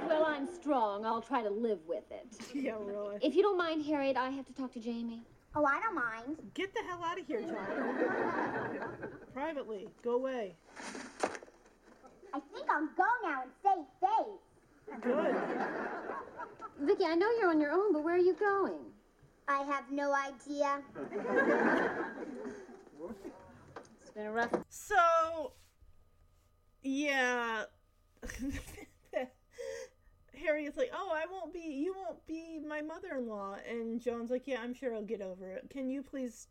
[0.08, 1.04] Well, I'm strong.
[1.04, 2.28] I'll try to live with it.
[2.54, 3.18] Yeah, really.
[3.24, 5.24] If you don't mind, Harriet, I have to talk to Jamie.
[5.56, 6.38] Oh, I don't mind.
[6.54, 8.88] Get the hell out of here, child.
[9.34, 10.56] Privately, go away.
[12.36, 14.44] I think I'll go now and save face.
[15.02, 15.36] Good.
[16.82, 18.92] Vicky, I know you're on your own, but where are you going?
[19.48, 20.82] I have no idea.
[24.02, 24.52] It's been a rough.
[24.68, 25.54] So,
[26.84, 27.64] yeah.
[30.46, 33.56] Harriet's like, oh, I won't be, you won't be my mother in law.
[33.66, 35.70] And Joan's like, yeah, I'm sure I'll get over it.
[35.70, 36.48] Can you please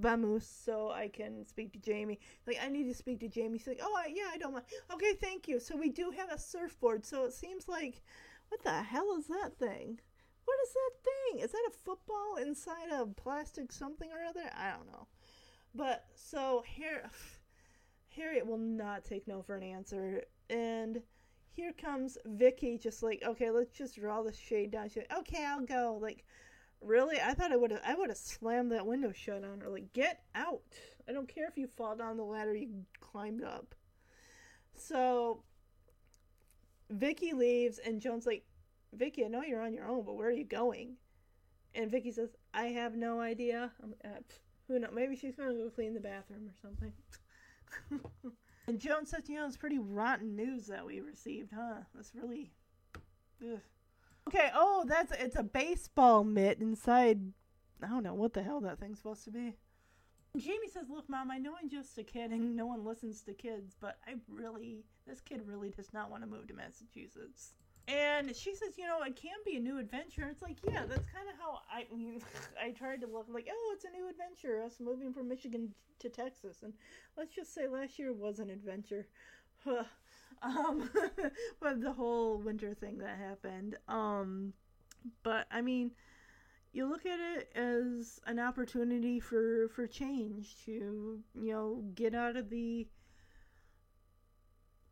[0.00, 2.20] vamoose so I can speak to Jamie?
[2.46, 3.58] Like, I need to speak to Jamie.
[3.58, 4.66] She's like, oh, I, yeah, I don't mind.
[4.92, 5.60] Okay, thank you.
[5.60, 7.04] So we do have a surfboard.
[7.04, 8.02] So it seems like,
[8.48, 10.00] what the hell is that thing?
[10.44, 11.44] What is that thing?
[11.44, 14.48] Is that a football inside a plastic something or other?
[14.56, 15.08] I don't know.
[15.74, 16.64] But so
[18.16, 21.02] Harriet will not take no for an answer, and
[21.56, 24.88] here comes Vicky, just like, okay, let's just draw the shade down.
[24.88, 25.98] She's like, okay, I'll go.
[26.00, 26.24] Like,
[26.80, 27.20] really?
[27.20, 29.68] I thought I would have, I would have slammed that window shut on her.
[29.68, 30.62] Like, get out!
[31.08, 32.68] I don't care if you fall down the ladder you
[33.00, 33.74] climbed up.
[34.74, 35.42] So
[36.90, 38.44] Vicky leaves, and Joan's like,
[38.92, 40.96] Vicky, I know you're on your own, but where are you going?
[41.74, 43.70] And Vicky says, I have no idea.
[44.04, 44.08] Uh,
[44.68, 44.90] who knows?
[44.92, 46.92] Maybe she's going to go clean the bathroom or something.
[48.66, 51.82] and Joan says, you know, it's pretty rotten news that we received, huh?
[51.94, 52.52] That's really.
[53.42, 53.60] Ugh.
[54.28, 57.20] Okay, oh, that's it's a baseball mitt inside.
[57.82, 59.54] I don't know what the hell that thing's supposed to be.
[60.36, 63.34] Jamie says, "Look, mom, I know I'm just a kid, and no one listens to
[63.34, 67.52] kids, but I really, this kid really does not want to move to Massachusetts."
[67.88, 70.26] And she says, you know, it can be a new adventure.
[70.28, 71.86] It's like, yeah, that's kind of how I
[72.66, 74.60] I tried to look like, oh, it's a new adventure.
[74.62, 76.72] Us moving from Michigan to Texas, and
[77.16, 79.06] let's just say last year was an adventure.
[80.42, 80.90] Um,
[81.60, 83.76] but the whole winter thing that happened.
[83.88, 84.52] Um,
[85.22, 85.92] but I mean,
[86.72, 92.36] you look at it as an opportunity for for change to you know get out
[92.36, 92.86] of the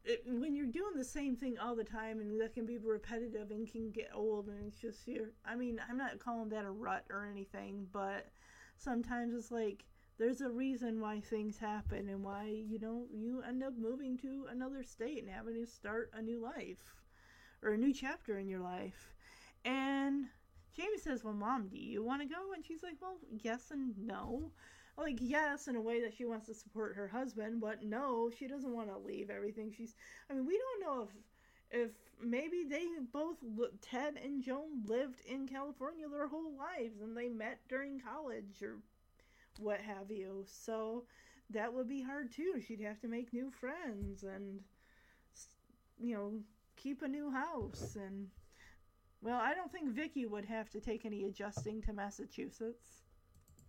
[0.05, 3.51] it, when you're doing the same thing all the time and that can be repetitive
[3.51, 6.71] and can get old and it's just you're i mean i'm not calling that a
[6.71, 8.29] rut or anything but
[8.77, 9.85] sometimes it's like
[10.19, 14.47] there's a reason why things happen and why you know you end up moving to
[14.51, 16.95] another state and having to start a new life
[17.63, 19.13] or a new chapter in your life.
[19.65, 20.27] And
[20.77, 22.53] jamie says well mom do you want to go?
[22.55, 24.51] And she's like well yes and no.
[24.97, 28.47] Like yes in a way that she wants to support her husband but no she
[28.47, 29.73] doesn't want to leave everything.
[29.77, 29.95] She's
[30.31, 31.11] i mean we don't know if
[31.71, 31.91] if
[32.23, 33.39] maybe they both
[33.81, 38.79] ted and joan lived in california their whole lives and they met during college or
[39.59, 41.05] what have you so
[41.51, 44.61] that would be hard too she'd have to make new friends and
[46.01, 46.33] you know
[46.77, 48.29] keep a new house and
[49.23, 53.05] well i don't think vicky would have to take any adjusting to massachusetts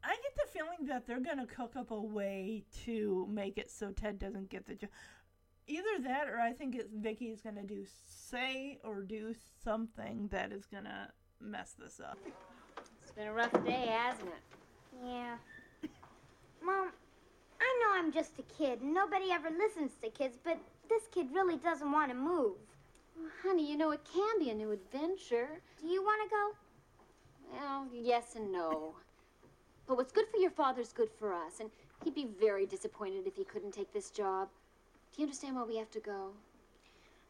[0.06, 3.92] I get the feeling that they're gonna cook up a way to make it so
[3.92, 4.90] Ted doesn't get the job.
[5.68, 10.68] Either that, or I think it's Vicky's gonna do say or do something that is
[10.68, 12.20] gonna mess this up.
[13.02, 15.04] It's been a rough day, hasn't it?
[15.04, 15.38] Yeah.
[16.66, 16.90] Mom,
[17.62, 20.58] I know I'm just a kid and nobody ever listens to kids, but
[20.90, 22.56] this kid really doesn't want to move.
[23.16, 25.62] Well, honey, you know it can be a new adventure.
[25.80, 27.58] Do you want to go?
[27.60, 28.96] Well, yes and no.
[29.88, 31.70] But what's good for your father's good for us, and
[32.04, 34.50] he'd be very disappointed if he couldn't take this job.
[35.16, 36.32] Do you understand why we have to go?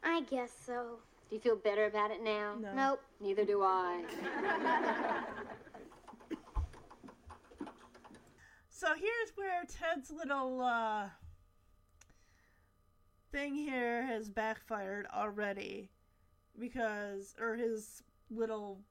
[0.02, 0.98] I guess so.
[1.28, 2.54] Do you feel better about it now?
[2.58, 2.72] No.
[2.72, 3.02] Nope.
[3.20, 4.02] Neither do I.
[8.78, 11.06] So here's where Ted's little uh,
[13.32, 15.88] thing here has backfired already,
[16.58, 18.82] because or his little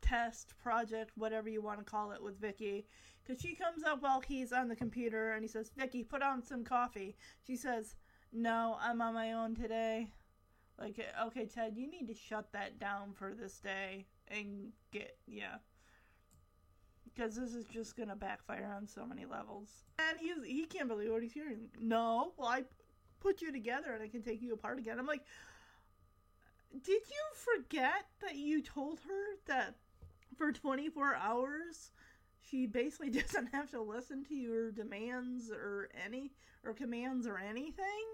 [0.00, 2.86] test project, whatever you want to call it, with Vicky.
[3.22, 6.42] Because she comes up while he's on the computer and he says, Vicky, put on
[6.42, 7.14] some coffee.
[7.46, 7.96] She says,
[8.32, 10.08] No, I'm on my own today.
[10.78, 15.56] Like, okay, Ted, you need to shut that down for this day and get, yeah.
[17.14, 19.84] Because this is just to backfire on so many levels.
[19.98, 21.68] And he's, he can't believe what he's hearing.
[21.80, 22.64] No, well, I
[23.20, 24.98] put you together and I can take you apart again.
[24.98, 25.22] I'm like,
[26.72, 29.76] did you forget that you told her that
[30.36, 31.92] for 24 hours
[32.42, 36.32] she basically doesn't have to listen to your demands or any
[36.64, 38.04] or commands or anything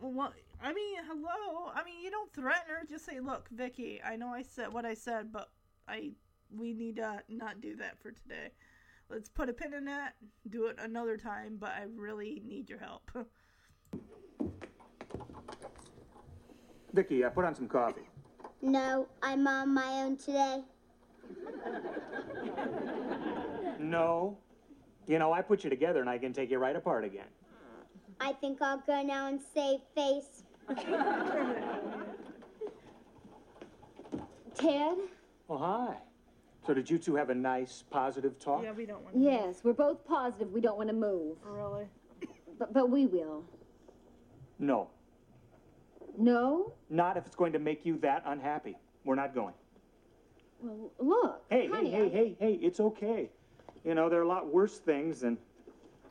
[0.00, 1.72] well, I mean, hello.
[1.74, 2.86] I mean, you don't threaten her.
[2.88, 5.50] Just say, "Look, Vicky, I know I said what I said, but
[5.88, 6.12] I
[6.56, 8.50] we need to not do that for today.
[9.10, 10.14] Let's put a pin in that.
[10.48, 13.10] Do it another time, but I really need your help."
[16.92, 18.08] Vicky, I uh, put on some coffee.
[18.60, 20.62] No, I'm on my own today.
[23.78, 24.38] No.
[25.08, 27.26] You know, I put you together and I can take you right apart again.
[28.20, 30.44] I think I'll go now and save face.
[34.54, 34.96] Ted?
[35.50, 35.96] Oh, hi.
[36.66, 38.62] So did you two have a nice, positive talk?
[38.62, 39.14] yeah, we don't want.
[39.16, 39.20] to.
[39.20, 41.36] Yes, we're both positive we don't want to move.
[41.44, 41.86] Really.
[42.58, 43.44] But, but we will.
[44.58, 44.88] No.
[46.16, 46.72] No?
[46.88, 48.76] Not if it's going to make you that unhappy.
[49.04, 49.54] We're not going.
[50.60, 51.44] Well, look.
[51.50, 53.30] Hey, honey, hey, hey, I- hey, hey, it's okay.
[53.84, 55.36] You know, there are a lot worse things than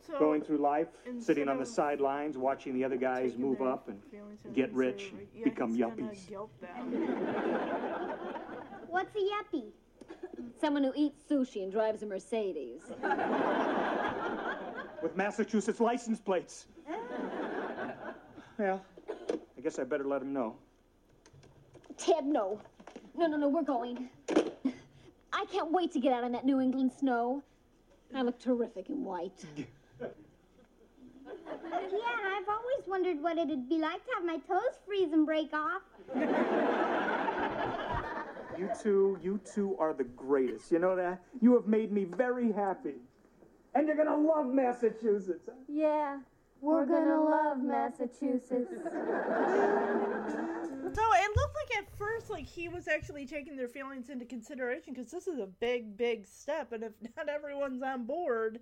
[0.06, 3.46] So going through life, instead sitting on the of sidelines, watching the other guys taking
[3.46, 6.28] move their up and feelings into get rich, and yeah, become he's gonna yuppies.
[6.28, 6.92] guilt them.
[8.90, 9.72] What's a yuppie?
[10.60, 12.82] Someone who eats sushi and drives a Mercedes.
[15.02, 16.68] with Massachusetts license plates.
[18.58, 18.82] Well,
[19.58, 20.56] I guess I better let him know.
[21.98, 22.60] Ted, no.
[23.18, 24.10] No, no, no, we're going.
[25.34, 27.42] I can't wait to get out on that New England snow.
[28.14, 29.46] I look terrific in white.
[30.00, 30.10] Yeah,
[31.68, 35.82] I've always wondered what it'd be like to have my toes freeze and break off.
[38.62, 40.72] You two, you two are the greatest.
[40.72, 41.24] You know that?
[41.42, 42.94] You have made me very happy.
[43.74, 45.50] And you're gonna love Massachusetts.
[45.68, 46.20] Yeah,
[46.62, 48.70] we're gonna love Massachusetts.
[50.94, 54.94] So it looked like at first like he was actually taking their feelings into consideration
[54.94, 58.60] because this is a big, big step, and if not everyone's on board,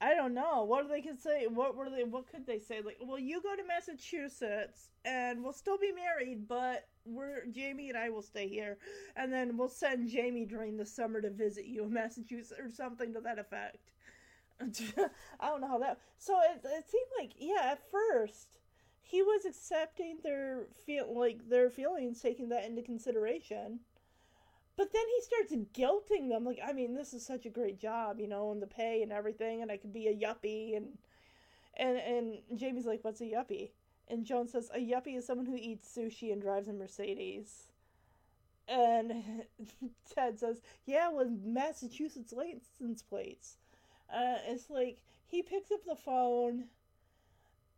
[0.00, 1.48] I don't know what they could say.
[1.48, 2.04] What were they?
[2.04, 2.82] What could they say?
[2.82, 7.98] Like, well, you go to Massachusetts, and we'll still be married, but we're Jamie and
[7.98, 8.78] I will stay here,
[9.16, 13.14] and then we'll send Jamie during the summer to visit you in Massachusetts or something
[13.14, 13.92] to that effect.
[15.40, 16.00] I don't know how that.
[16.18, 18.58] So it it seemed like yeah, at first
[19.02, 23.80] he was accepting their feel like their feelings, taking that into consideration.
[24.76, 28.20] But then he starts guilting them, like, I mean, this is such a great job,
[28.20, 30.98] you know, and the pay and everything, and I could be a yuppie, and
[31.76, 33.70] and and Jamie's like, what's a yuppie?
[34.08, 37.64] And Joan says, a yuppie is someone who eats sushi and drives a Mercedes.
[38.68, 39.24] And
[40.14, 43.56] Ted says, yeah, with Massachusetts license plates.
[44.12, 46.64] Uh, it's like he picks up the phone,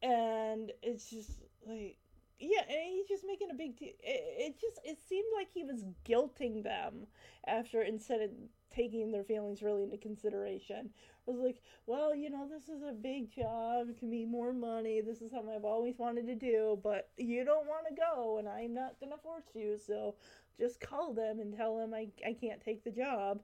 [0.03, 1.97] and it's just like,
[2.39, 3.89] yeah, and he's just making a big deal.
[4.03, 7.07] It, it just it seemed like he was guilting them
[7.47, 8.31] after instead of
[8.79, 10.91] taking their feelings really into consideration.
[11.27, 13.89] It was like, well, you know, this is a big job.
[13.91, 15.01] It can be more money.
[15.01, 18.49] This is something I've always wanted to do, but you don't want to go, and
[18.49, 19.77] I'm not gonna force you.
[19.85, 20.15] So
[20.59, 23.41] just call them and tell them I I can't take the job.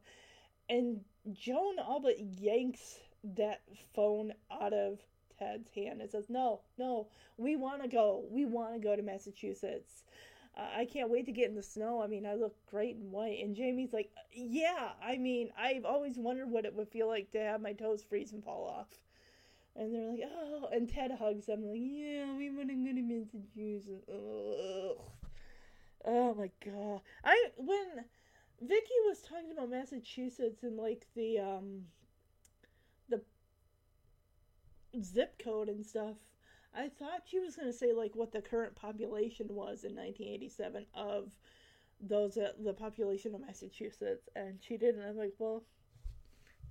[0.68, 1.01] And
[1.32, 3.01] Joan all but yanks
[3.37, 3.62] that
[3.95, 5.01] phone out of
[5.39, 8.24] Ted's hand and says, No, no, we want to go.
[8.30, 10.05] We want to go to Massachusetts.
[10.57, 12.01] I can't wait to get in the snow.
[12.03, 13.43] I mean, I look great in white.
[13.43, 17.41] And Jamie's like, Yeah, I mean, I've always wondered what it would feel like to
[17.41, 18.89] have my toes freeze and fall off.
[19.75, 23.03] And they're like, Oh, and Ted hugs them, like, Yeah, we want to go to
[23.03, 24.09] Massachusetts.
[24.09, 25.05] Ugh.
[26.07, 27.01] Oh my god.
[27.25, 28.05] I, when
[28.61, 31.83] Vicky was talking about Massachusetts and like the, um,
[33.09, 33.23] the
[35.03, 36.17] zip code and stuff.
[36.77, 40.87] I thought she was going to say like what the current population was in 1987
[40.95, 41.31] of
[42.01, 45.03] those uh, the population of Massachusetts, and she didn't.
[45.03, 45.62] I'm like, well,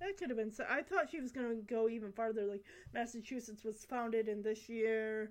[0.00, 0.52] that could have been.
[0.52, 2.44] So I thought she was going to go even farther.
[2.44, 5.30] Like Massachusetts was founded in this year.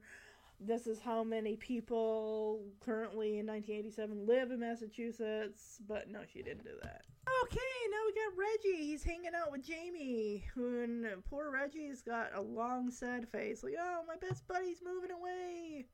[0.65, 6.63] This is how many people currently in 1987 live in Massachusetts, but no, she didn't
[6.63, 7.01] do that.
[7.43, 7.59] Okay,
[7.91, 8.85] now we got Reggie.
[8.85, 10.45] He's hanging out with Jamie.
[10.55, 13.63] And poor Reggie's got a long, sad face.
[13.63, 15.85] Like, oh, my best buddy's moving away.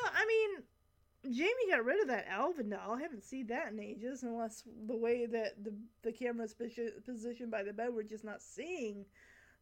[0.00, 2.96] Uh, I mean, Jamie got rid of that Alvin doll.
[2.96, 7.50] I haven't seen that in ages, unless the way that the the camera's posi- positioned
[7.50, 9.06] by the bed, we're just not seeing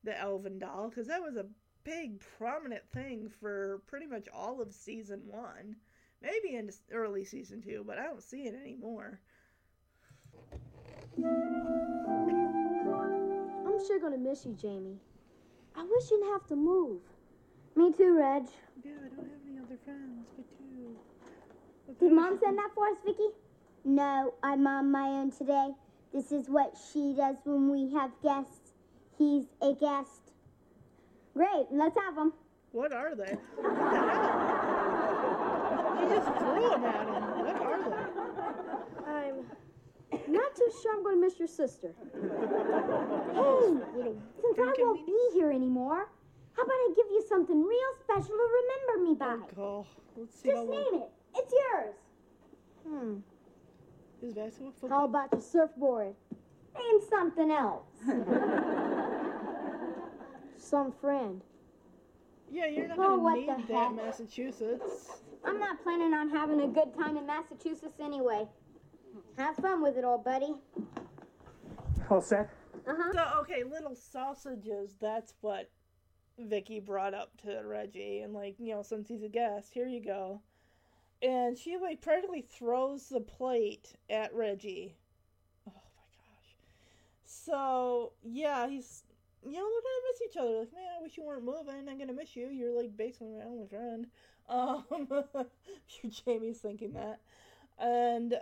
[0.02, 1.46] the Elvin doll because that was a
[1.84, 5.76] big, prominent thing for pretty much all of season one.
[6.22, 9.20] Maybe in early season two, but I don't see it anymore.
[13.66, 14.98] I'm sure gonna miss you, Jamie.
[15.74, 17.00] I wish you didn't have to move.
[17.76, 18.44] Me too, Reg.
[18.84, 20.96] Yeah, I don't have any other friends but two.
[21.86, 23.28] But Did mom send that for us, Vicky?
[23.84, 25.70] No, I'm on my own today.
[26.12, 28.72] This is what she does when we have guests.
[29.16, 30.32] He's a guest.
[31.34, 32.32] Great, let's have them.
[32.72, 33.36] What are they?
[33.56, 33.70] What?
[36.00, 37.22] He just threw them at him.
[37.44, 37.96] What are they?
[39.06, 39.36] I'm
[40.32, 41.94] not too sure I'm gonna miss your sister.
[42.12, 42.20] Hey,
[44.40, 46.08] since I won't be here anymore,
[46.52, 49.36] how about I give you something real special to remember me by?
[49.36, 49.86] Oh, God.
[50.16, 50.70] Let's see Just long.
[50.70, 51.10] name it.
[51.36, 51.94] It's yours.
[52.86, 53.14] Hmm.
[54.22, 54.98] Is basketball How football?
[54.98, 56.14] How about your surfboard?
[56.78, 57.86] Name something else.
[60.60, 61.42] Some friend.
[62.50, 63.94] Yeah, you're not Oh, gonna what need the that heck?
[63.94, 65.22] Massachusetts.
[65.44, 68.46] I'm not planning on having a good time in Massachusetts anyway.
[69.38, 70.54] Have fun with it, old buddy.
[72.10, 72.50] All set?
[72.86, 73.12] Uh-huh.
[73.12, 74.96] So okay, little sausages.
[75.00, 75.70] That's what
[76.38, 80.02] Vicky brought up to Reggie, and like you know, since he's a guest, here you
[80.04, 80.42] go.
[81.22, 84.96] And she like practically throws the plate at Reggie.
[85.66, 86.56] Oh my gosh.
[87.24, 89.04] So yeah, he's
[89.44, 90.58] you know we're gonna miss each other.
[90.58, 91.88] Like man, I wish you weren't moving.
[91.88, 92.48] I'm gonna miss you.
[92.48, 94.06] You're like basically my only friend.
[94.48, 94.84] Um,
[95.86, 97.20] sure Jamie's thinking that,
[97.78, 98.34] and.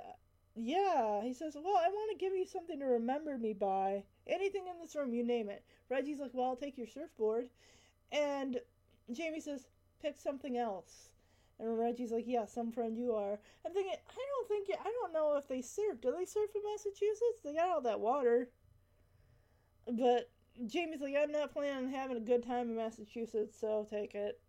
[0.61, 4.03] Yeah, he says, Well, I want to give you something to remember me by.
[4.26, 5.62] Anything in this room, you name it.
[5.88, 7.49] Reggie's like, Well, I'll take your surfboard.
[8.11, 8.61] And
[9.12, 9.68] Jamie says,
[10.03, 11.11] Pick something else.
[11.61, 13.38] And Reggie's like, Yeah, some friend you are.
[13.64, 16.01] I'm thinking, I don't think, I don't know if they surf.
[16.01, 17.40] Do they surf in Massachusetts?
[17.44, 18.49] They got all that water.
[19.86, 20.28] But
[20.66, 24.40] Jamie's like, I'm not planning on having a good time in Massachusetts, so take it.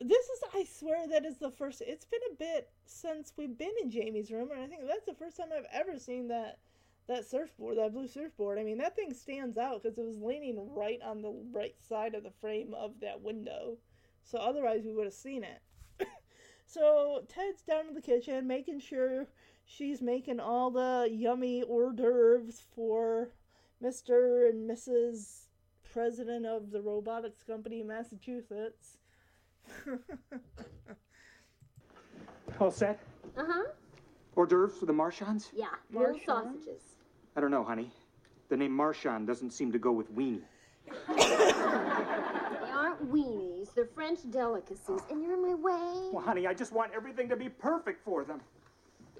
[0.00, 1.82] This is, I swear, that is the first.
[1.86, 5.14] It's been a bit since we've been in Jamie's room, and I think that's the
[5.14, 6.58] first time I've ever seen that
[7.06, 8.58] that surfboard, that blue surfboard.
[8.58, 12.14] I mean, that thing stands out because it was leaning right on the right side
[12.14, 13.76] of the frame of that window.
[14.22, 15.60] So otherwise, we would have seen it.
[16.66, 19.26] so Ted's down in the kitchen making sure
[19.66, 23.30] she's making all the yummy hors d'oeuvres for
[23.82, 24.48] Mr.
[24.48, 25.46] and Mrs.
[25.92, 28.98] President of the Robotics Company in Massachusetts.
[32.60, 33.00] All set?
[33.36, 33.64] Uh huh.
[34.36, 35.50] Hors d'oeuvres for the Marchands?
[35.54, 35.66] Yeah.
[35.92, 36.44] Little Marshmallows?
[36.64, 36.82] sausages.
[37.36, 37.90] I don't know, honey.
[38.48, 40.42] The name Marchand doesn't seem to go with weenie.
[41.16, 43.72] They aren't weenies.
[43.74, 46.10] They're French delicacies, and you're in my way.
[46.12, 48.40] Well, honey, I just want everything to be perfect for them.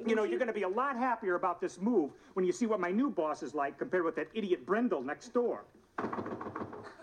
[0.07, 2.67] You know, you're going to be a lot happier about this move when you see
[2.67, 5.65] what my new boss is like compared with that idiot Brindle next door.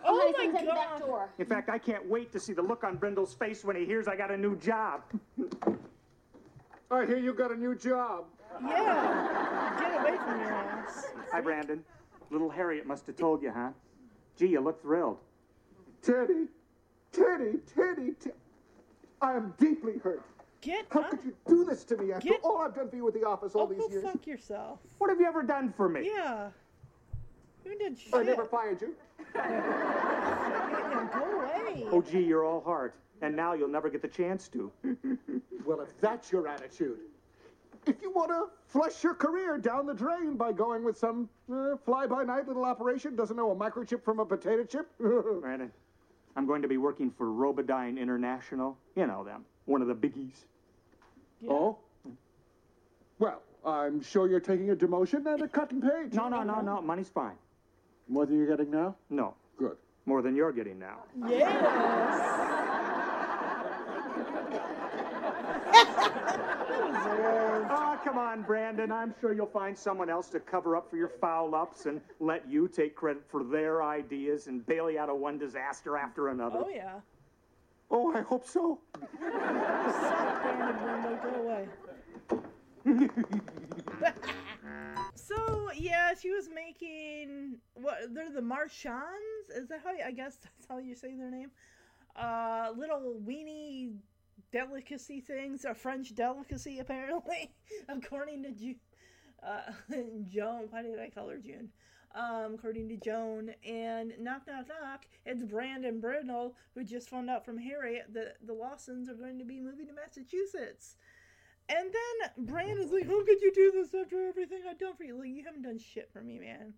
[0.04, 1.00] Oh my someone's at back god!
[1.00, 1.30] door.
[1.38, 4.08] In fact, I can't wait to see the look on Brindle's face when he hears
[4.08, 5.04] I got a new job.
[6.92, 8.26] I hear you got a new job.
[8.62, 9.78] Yeah!
[9.80, 11.08] Get away from your ass.
[11.32, 11.84] Hi, Brandon.
[12.30, 13.70] Little Harriet must have told you, huh?
[14.38, 15.18] Gee, you look thrilled.
[16.02, 16.48] Teddy,
[17.12, 18.36] Teddy, Teddy, Teddy.
[19.22, 20.24] I am deeply hurt.
[20.62, 21.09] Get How up.
[21.09, 23.24] could you do this to me after Get- all I've done for you at the
[23.28, 24.03] office all Oh, these go years?
[24.03, 24.80] fuck yourself.
[24.99, 26.05] What have you ever done for me?
[26.05, 26.49] Yeah.
[27.66, 28.14] You did shit.
[28.14, 28.95] I never fired you.
[29.36, 31.86] Yeah, go away.
[31.91, 32.95] Oh, gee, you're all heart.
[33.22, 34.72] And now you'll never get the chance to.
[35.64, 36.97] Well, if that's your attitude,
[37.86, 41.78] if you want to flush your career down the drain by going with some uh,
[41.86, 45.72] fly-by-night little operation, doesn't know a microchip from a potato chip, Brandon,
[46.36, 48.76] I'm going to be working for Robodyne International.
[48.95, 49.45] You know them.
[49.66, 50.45] One of the biggies.
[51.48, 51.78] Oh,
[53.20, 56.14] well, I'm sure you're taking a demotion and a cut and page.
[56.14, 56.82] No, no, no, no.
[56.82, 57.36] Money's fine.
[58.08, 58.96] More than you're getting now.
[59.10, 59.36] No.
[59.58, 59.78] Good.
[60.06, 60.98] More than you're getting now.
[61.28, 61.54] Yes.
[67.70, 68.92] Oh, come on, Brandon.
[68.92, 72.50] I'm sure you'll find someone else to cover up for your foul ups and let
[72.50, 76.64] you take credit for their ideas and bail you out of one disaster after another.
[76.66, 76.96] Oh yeah.
[77.94, 78.80] Oh, I hope so.
[78.94, 79.12] Suck,
[80.42, 81.68] Brandon Brando, go away.
[85.16, 88.14] so yeah, she was making what?
[88.14, 89.50] They're the Marchands.
[89.56, 89.92] Is that how?
[89.92, 91.52] You, I guess that's how you say their name.
[92.16, 93.96] Uh, little weenie
[94.52, 97.52] delicacy things, a French delicacy apparently,
[97.89, 98.80] according to June.
[99.46, 99.72] Uh,
[100.30, 100.68] Joan.
[100.70, 101.70] Why did I call her June?
[102.14, 107.45] Um, according to Joan, and knock, knock, knock, it's Brandon Brindle who just found out
[107.45, 110.97] from Harriet that the Lawsons are going to be moving to Massachusetts.
[111.70, 115.18] And then Brandon's like, How could you do this after everything I've done for you?
[115.18, 116.74] Like, you haven't done shit for me, man.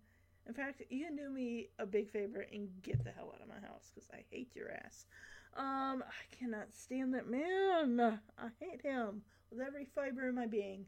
[0.46, 3.48] In fact, you can do me a big favor and get the hell out of
[3.48, 5.06] my house because I hate your ass.
[5.56, 8.20] Um, I cannot stand that man.
[8.38, 10.84] I hate him with every fiber in my being.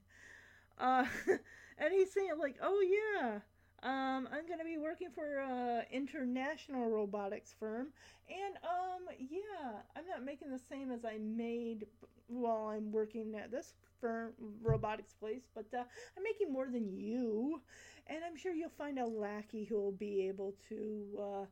[0.78, 1.07] Uh,
[1.78, 3.40] and he's saying, like, Oh, yeah.
[3.83, 7.89] Um, I'm gonna be working for a international robotics firm,
[8.29, 11.87] and um, yeah, I'm not making the same as I made
[12.29, 15.85] while I'm working at this firm robotics place, but uh,
[16.16, 17.61] I'm making more than you,
[18.07, 21.45] and I'm sure you'll find a lackey who will be able to uh,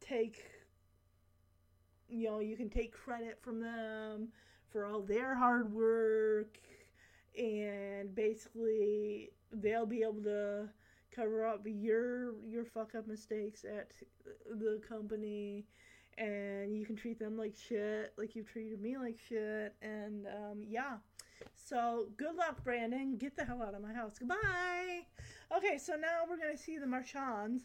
[0.00, 0.44] take,
[2.08, 4.28] you know, you can take credit from them
[4.70, 6.56] for all their hard work,
[7.36, 10.68] and basically they'll be able to
[11.14, 13.92] cover up your your fuck up mistakes at
[14.50, 15.66] the company
[16.18, 20.62] and you can treat them like shit like you've treated me like shit and um,
[20.66, 20.96] yeah.
[21.54, 23.16] So good luck brandon.
[23.16, 24.18] Get the hell out of my house.
[24.18, 25.06] Goodbye.
[25.56, 27.64] Okay so now we're gonna see the marchands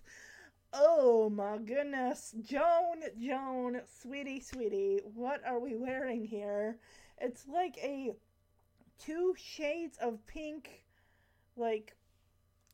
[0.74, 2.36] oh my goodness.
[2.44, 6.78] Joan joan sweetie sweetie what are we wearing here?
[7.20, 8.14] It's like a
[9.00, 10.87] two shades of pink
[11.58, 11.96] like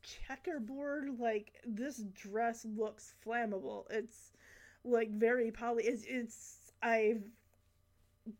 [0.02, 3.84] checkerboard like this dress looks flammable.
[3.90, 4.32] It's
[4.84, 7.14] like very poly it's, it's i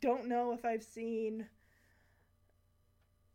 [0.01, 1.47] don't know if i've seen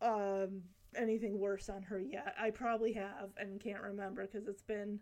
[0.02, 0.62] um
[0.96, 2.34] anything worse on her yet.
[2.40, 5.00] I probably have and can't remember because it's been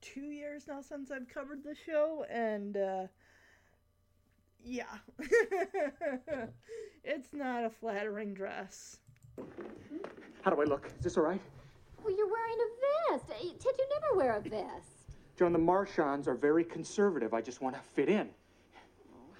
[0.00, 3.06] two years now since i've covered the show and uh
[4.66, 4.96] yeah.
[7.06, 8.96] It's not a flattering dress
[10.42, 10.90] How do I look?
[10.98, 11.40] Is this all right?
[12.02, 13.30] Well, you're wearing a vest.
[13.30, 14.88] Uh, Ted, you never wear a vest.
[15.38, 17.32] Joan, the Marchands are very conservative.
[17.34, 18.28] I just want to fit in.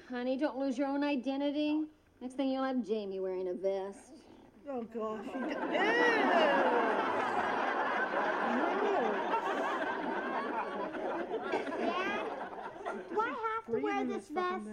[0.09, 1.83] Honey, don't lose your own identity.
[2.21, 4.13] Next thing you'll have Jamie wearing a vest.
[4.69, 5.21] Oh gosh.
[5.25, 5.41] You
[11.51, 12.27] d- Dad,
[13.11, 14.65] do I have to wear this vest?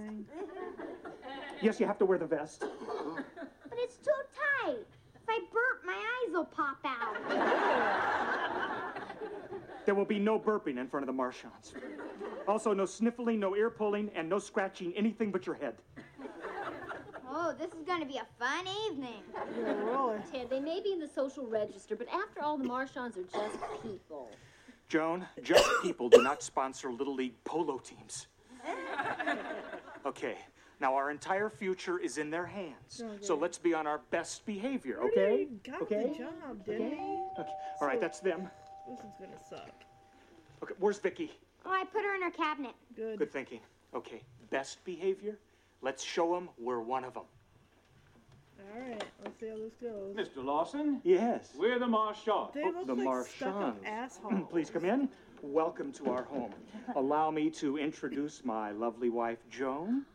[1.62, 2.62] Yes, you have to wear the vest.
[2.62, 4.12] But it's too
[4.66, 4.86] tight.
[5.32, 7.18] If I burp, my eyes will pop out.
[9.84, 11.74] There will be no burping in front of the Marchands.
[12.48, 15.74] Also, no sniffling, no ear pulling, and no scratching anything but your head.
[17.28, 19.24] Oh, this is going to be a fun evening.
[19.34, 20.20] Yeah, really.
[20.32, 23.58] Ted, they may be in the social register, but after all, the Marchands are just
[23.82, 24.30] people.
[24.88, 28.28] Joan, just people do not sponsor Little League polo teams.
[30.04, 30.36] Okay,
[30.82, 33.04] Now, our entire future is in their hands.
[33.04, 33.24] Okay.
[33.24, 35.48] So let's be on our best behavior, okay?
[35.64, 36.10] got okay?
[36.12, 37.20] the job, didn't he?
[37.40, 37.52] Okay.
[37.80, 38.50] All right, that's them.
[38.90, 39.84] This is gonna suck.
[40.64, 41.32] Okay, where's Vicky?
[41.68, 42.72] Oh, I put her in her cabinet.
[42.96, 43.20] Good.
[43.20, 43.60] Good thinking.
[43.94, 45.38] Okay, best behavior.
[45.84, 47.24] Let's show them we're one of them.
[48.74, 50.16] All right, let's see how this goes.
[50.16, 50.44] Mr.
[50.44, 51.50] Lawson, Yes.
[51.56, 52.50] we're the Marchand.
[52.56, 53.86] They look the like stuck-up Marchands.
[53.86, 54.46] assholes.
[54.50, 55.10] Please come in.
[55.44, 56.54] Welcome to our home.
[56.96, 60.06] Allow me to introduce my lovely wife, Joan,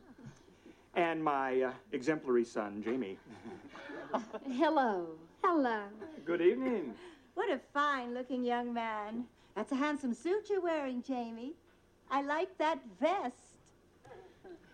[0.97, 3.17] and my uh, exemplary son, Jamie.
[4.57, 5.07] Hello.
[5.43, 5.83] Hello.
[6.25, 6.95] Good evening.
[7.35, 9.25] What a fine looking young man.
[9.55, 11.53] That's a handsome suit you're wearing, Jamie.
[12.09, 13.35] I like that vest.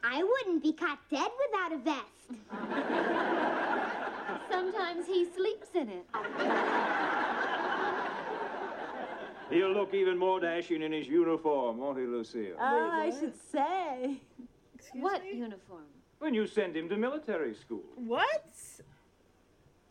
[0.03, 2.29] I wouldn't be caught dead without a vest.
[4.49, 6.05] Sometimes he sleeps in it.
[9.49, 12.55] He'll look even more dashing in his uniform, won't he, Lucille?
[12.59, 14.17] Oh, I should say.
[14.75, 15.35] Excuse What me?
[15.37, 15.83] uniform?
[16.23, 17.83] When you send him to military school.
[17.97, 18.49] What?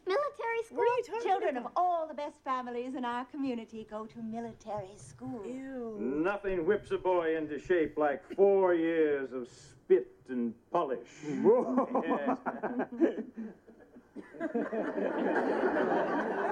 [0.07, 0.79] Military school?
[0.79, 4.19] What are you talking Children of all the best families in our community go to
[4.23, 5.43] military school.
[5.45, 5.99] Ew.
[6.01, 11.07] Nothing whips a boy into shape like four years of spit and polish.
[11.23, 12.39] Yes.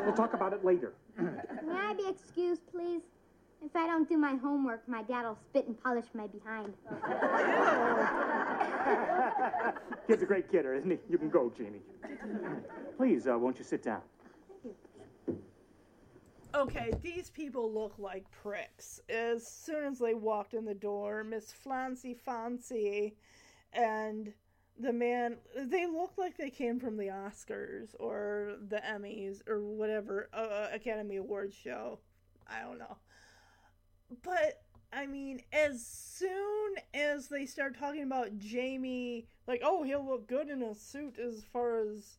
[0.04, 0.92] We'll talk about it later.
[1.18, 3.02] May I be excused, please?
[3.62, 6.72] If I don't do my homework, my dad will spit and polish my behind.
[10.06, 10.98] Kid's a great kidder, isn't he?
[11.08, 11.82] You can go, Jamie.
[12.96, 14.00] Please, uh, won't you sit down?
[16.54, 19.00] Okay, these people look like pricks.
[19.08, 23.14] As soon as they walked in the door, Miss Flancy Fancy
[23.72, 24.32] and
[24.78, 30.28] the man, they look like they came from the Oscars or the Emmys or whatever
[30.32, 31.98] uh, Academy Awards show.
[32.48, 32.96] I don't know.
[34.22, 40.26] But I mean, as soon as they start talking about Jamie, like, oh, he'll look
[40.26, 42.18] good in a suit as far as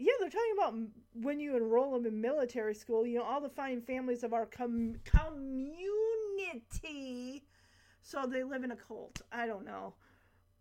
[0.00, 0.74] yeah, they're talking about
[1.12, 4.46] when you enroll him in military school, you know, all the fine families of our
[4.46, 5.84] com- community.
[8.00, 9.20] So they live in a cult.
[9.30, 9.92] I don't know.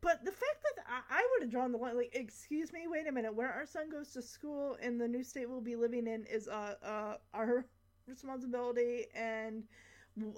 [0.02, 3.08] But the fact that I, I would have drawn the line, like, excuse me, wait
[3.08, 6.08] a minute, where our son goes to school in the new state we'll be living
[6.08, 7.66] in is uh, uh, our
[8.08, 9.64] responsibility and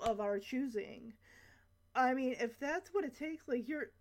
[0.01, 1.13] of our choosing.
[1.95, 3.91] I mean, if that's what it takes, like, you're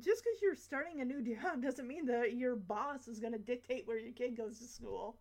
[0.00, 3.38] just because you're starting a new job doesn't mean that your boss is going to
[3.38, 5.16] dictate where your kid goes to school.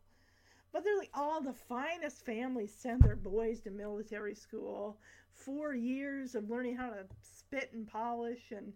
[0.71, 4.97] But they're like, all the finest families send their boys to military school.
[5.31, 8.51] Four years of learning how to spit and polish.
[8.51, 8.73] And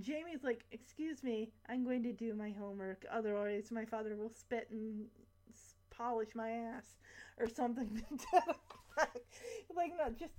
[0.00, 3.06] Jamie's like, Excuse me, I'm going to do my homework.
[3.10, 5.06] Otherwise, my father will spit and
[5.90, 6.96] polish my ass.
[7.38, 8.02] Or something.
[9.74, 10.32] Like, no, just,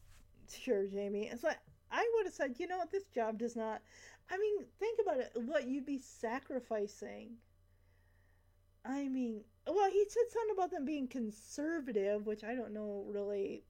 [0.64, 1.28] sure, Jamie.
[1.32, 1.60] It's like,
[1.92, 3.82] I would have said, you know what, this job does not.
[4.30, 5.32] I mean, think about it.
[5.36, 7.38] What you'd be sacrificing.
[8.86, 13.64] I mean, well, he said something about them being conservative, which I don't know really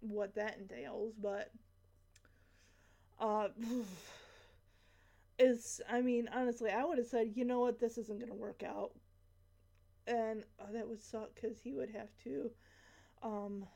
[0.00, 1.50] what that entails, but
[3.20, 3.48] uh
[5.38, 8.34] is I mean, honestly, I would have said, you know what, this isn't going to
[8.34, 8.92] work out.
[10.06, 12.50] And oh, that would suck cuz he would have to
[13.22, 13.66] um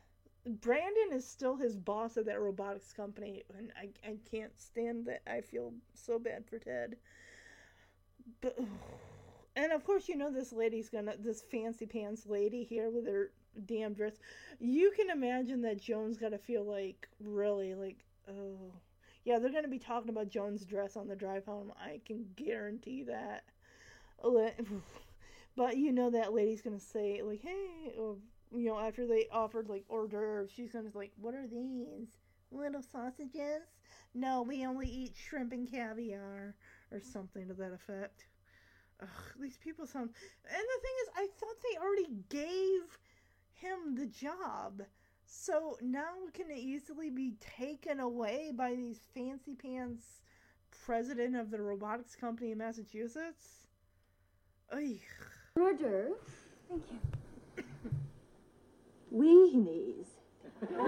[0.45, 5.23] Brandon is still his boss at that robotics company, and I, I can't stand that.
[5.27, 6.97] I feel so bad for Ted.
[8.41, 8.59] But,
[9.55, 13.31] and of course, you know this lady's gonna, this fancy pants lady here with her
[13.67, 14.15] damn dress.
[14.59, 18.73] You can imagine that Joan's gotta feel like, really, like, oh.
[19.25, 21.73] Yeah, they're gonna be talking about Joan's dress on the drive home.
[21.79, 23.45] I can guarantee that.
[25.57, 28.17] But you know that lady's gonna say, like, hey, or
[28.55, 32.09] you know, after they offered like hors d'oeuvres, she's gonna be like, "What are these?
[32.51, 33.63] Little sausages?
[34.15, 36.55] No, we only eat shrimp and caviar,
[36.91, 38.27] or something to that effect."
[39.01, 39.09] Ugh,
[39.41, 40.11] these people sound.
[40.45, 42.99] And the thing is, I thought they already gave
[43.55, 44.83] him the job,
[45.25, 50.23] so now can it easily be taken away by these fancy pants
[50.85, 53.69] president of the robotics company in Massachusetts?
[54.71, 55.01] Ugh.
[55.57, 56.13] Order.
[56.69, 57.22] Thank you.
[59.13, 60.07] Weenies.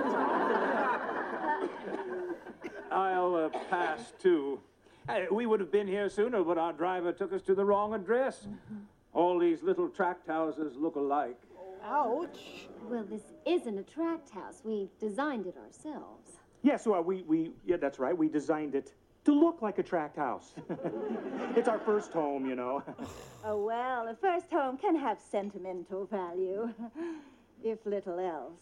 [2.90, 4.60] I'll uh, pass too.
[5.08, 7.92] Hey, we would have been here sooner, but our driver took us to the wrong
[7.92, 8.46] address.
[9.12, 11.38] All these little tract houses look alike.
[11.84, 12.68] Ouch.
[12.88, 14.62] Well, this isn't a tract house.
[14.64, 16.38] We designed it ourselves.
[16.62, 18.16] Yes, well, we, we, yeah, that's right.
[18.16, 18.94] We designed it
[19.24, 20.54] to look like a tract house.
[21.56, 22.82] it's our first home, you know.
[23.44, 26.72] Oh, well, a first home can have sentimental value,
[27.64, 28.60] if little else.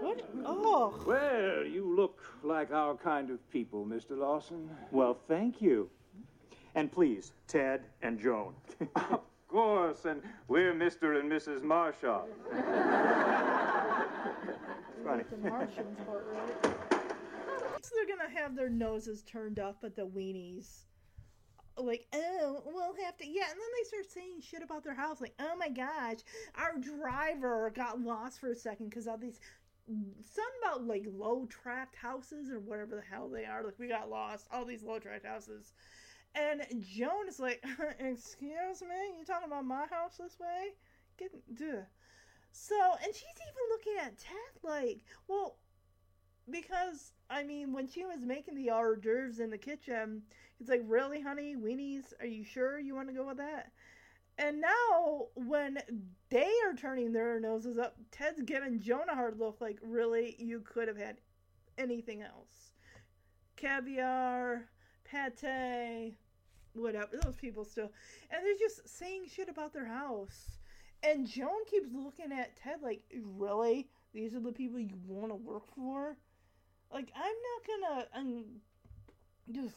[0.00, 0.28] What?
[0.44, 1.02] Oh.
[1.06, 4.18] Well, you look like our kind of people, Mr.
[4.18, 4.68] Lawson.
[4.90, 5.88] Well, thank you.
[6.74, 8.54] And please, Ted and Joan.
[9.54, 11.20] Of course, and we're Mr.
[11.20, 11.62] and Mrs.
[11.62, 12.26] Marshall.
[15.04, 15.22] Funny.
[15.30, 16.74] The Martians part, right?
[17.80, 20.86] So they're gonna have their noses turned up at the weenies.
[21.76, 25.20] Like, oh, we'll have to, yeah, and then they start saying shit about their house.
[25.20, 26.18] Like, oh my gosh,
[26.54, 29.40] our driver got lost for a second because all these,
[29.86, 33.64] some about like low tracked houses or whatever the hell they are.
[33.64, 35.72] Like, we got lost, all these low tracked houses.
[36.34, 37.64] And Joan is like,
[37.98, 40.74] excuse me, you talking about my house this way?
[41.16, 41.86] Get, duh.
[42.50, 45.56] So, and she's even looking at Ted like, well,
[46.50, 50.22] because I mean, when she was making the hors d'oeuvres in the kitchen,
[50.60, 53.72] it's like, really, honey, weenies, are you sure you want to go with that?
[54.36, 55.78] And now, when
[56.28, 60.60] they are turning their noses up, Ted's giving Joan a hard look, like, really, you
[60.60, 61.16] could have had
[61.78, 62.72] anything else.
[63.56, 64.68] Caviar,
[65.04, 66.14] pate,
[66.74, 67.16] whatever.
[67.22, 67.90] Those people still,
[68.30, 70.58] and they're just saying shit about their house.
[71.02, 73.02] And Joan keeps looking at Ted like,
[73.36, 73.88] really?
[74.12, 76.16] These are the people you want to work for?
[76.94, 78.44] Like, I'm not gonna um,
[79.50, 79.74] just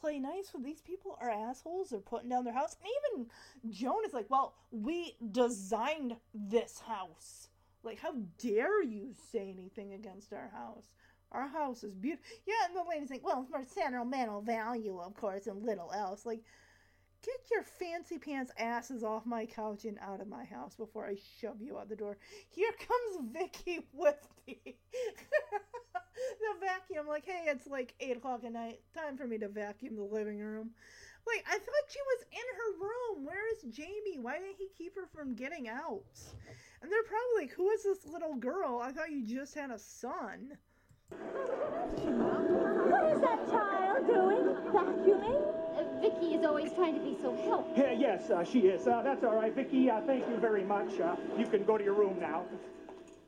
[0.00, 1.90] play nice with these people are assholes.
[1.90, 2.76] They're putting down their house.
[2.80, 2.90] And
[3.20, 7.48] even Joan is like, well, we designed this house.
[7.82, 10.86] Like, how dare you say anything against our house?
[11.30, 12.24] Our house is beautiful.
[12.46, 16.24] Yeah, and the lady's like, well, for sentimental value, of course, and little else.
[16.24, 16.40] Like,
[17.24, 21.16] get your fancy pants asses off my couch and out of my house before I
[21.40, 22.16] shove you out the door.
[22.50, 24.16] Here comes Vicky with
[24.46, 24.76] the, the
[26.60, 27.06] vacuum.
[27.08, 28.80] Like, hey, it's like 8 o'clock at night.
[28.94, 30.70] Time for me to vacuum the living room.
[31.26, 33.26] Like, I thought she was in her room.
[33.26, 34.18] Where is Jamie?
[34.20, 36.02] Why didn't he keep her from getting out?
[36.80, 38.80] And they're probably like, who is this little girl?
[38.82, 40.56] I thought you just had a son.
[42.08, 44.56] What is that child doing?
[44.72, 45.54] Vacuuming?
[45.76, 47.74] Uh, Vicky is always trying to be so helpful.
[47.76, 48.86] Yeah, yes, uh, she is.
[48.86, 49.90] Uh, that's all right, Vicky.
[49.90, 50.98] Uh, thank you very much.
[51.00, 52.44] Uh, you can go to your room now.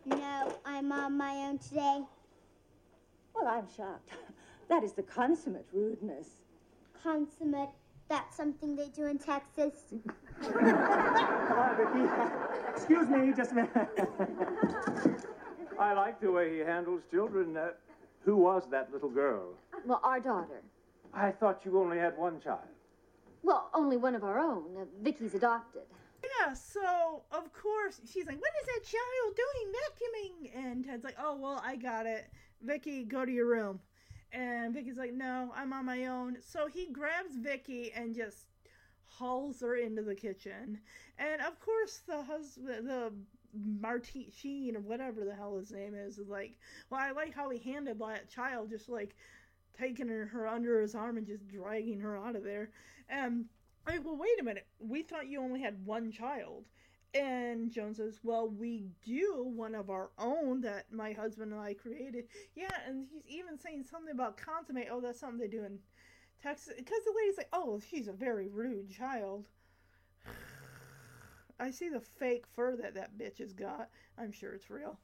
[0.07, 2.03] No, I'm on my own today.
[3.35, 4.11] Well, I'm shocked.
[4.69, 6.29] That is the consummate rudeness.
[7.03, 7.71] Consummate.
[8.09, 9.75] That's something they do in Texas.
[10.43, 12.09] Hi, Vicky.
[12.77, 15.27] Excuse me, just a minute.
[15.81, 17.57] I like the way he handles children.
[17.57, 17.71] Uh,
[18.25, 19.55] who was that little girl?
[19.87, 20.61] Well, our daughter.
[21.15, 22.69] I thought you only had one child.
[23.43, 24.77] Well, only one of our own.
[24.79, 25.83] Uh, Vicky's adopted.
[26.23, 31.17] Yeah, so of course she's like, "What is that child doing vacuuming?" And Ted's like,
[31.19, 32.27] "Oh well, I got it.
[32.61, 33.81] Vicky, go to your room."
[34.33, 38.49] And Vicky's like, "No, I'm on my own." So he grabs Vicky and just
[39.07, 40.79] hauls her into the kitchen.
[41.19, 43.13] And of course, the husband, the
[43.55, 46.57] Martin Sheen or whatever the hell his name is, is like,
[46.91, 49.15] "Well, I like how he handled that child, just like."
[49.79, 52.71] taking her, her under his arm and just dragging her out of there.
[53.09, 53.47] And
[53.87, 54.67] I'm like, well, wait a minute.
[54.79, 56.65] We thought you only had one child.
[57.15, 61.75] And Joan says, well, we do one of our own that my husband and I
[61.75, 62.27] created.
[62.55, 64.89] Yeah, and he's even saying something about consummate.
[64.93, 65.79] Oh, that's something they do in
[66.41, 66.75] Texas.
[66.77, 69.47] Because the lady's like, oh, she's a very rude child.
[71.61, 73.91] I see the fake fur that that bitch has got.
[74.19, 74.99] I'm sure it's real.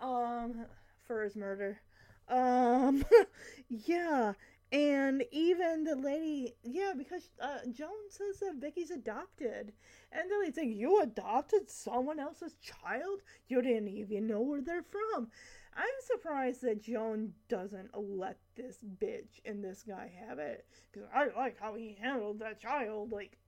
[0.00, 0.66] Um,
[1.06, 1.80] fur is murder.
[2.28, 3.04] Um,
[3.68, 4.34] yeah,
[4.72, 9.72] and even the lady, yeah, because uh, Joan says that Vicky's adopted,
[10.10, 13.20] and the lady's like, "You adopted someone else's child?
[13.48, 15.28] You didn't even know where they're from."
[15.74, 21.28] I'm surprised that Joan doesn't let this bitch and this guy have it, because I
[21.36, 23.12] like how he handled that child.
[23.12, 23.38] Like,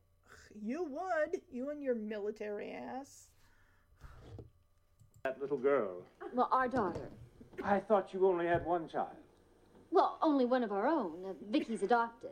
[0.63, 3.29] you would, you and your military ass.
[5.25, 6.03] That little girl.
[6.35, 7.09] Well, our daughter.
[7.63, 9.09] I thought you only had one child.
[9.91, 11.25] Well, only one of our own.
[11.25, 12.31] Uh, Vicky's adopted.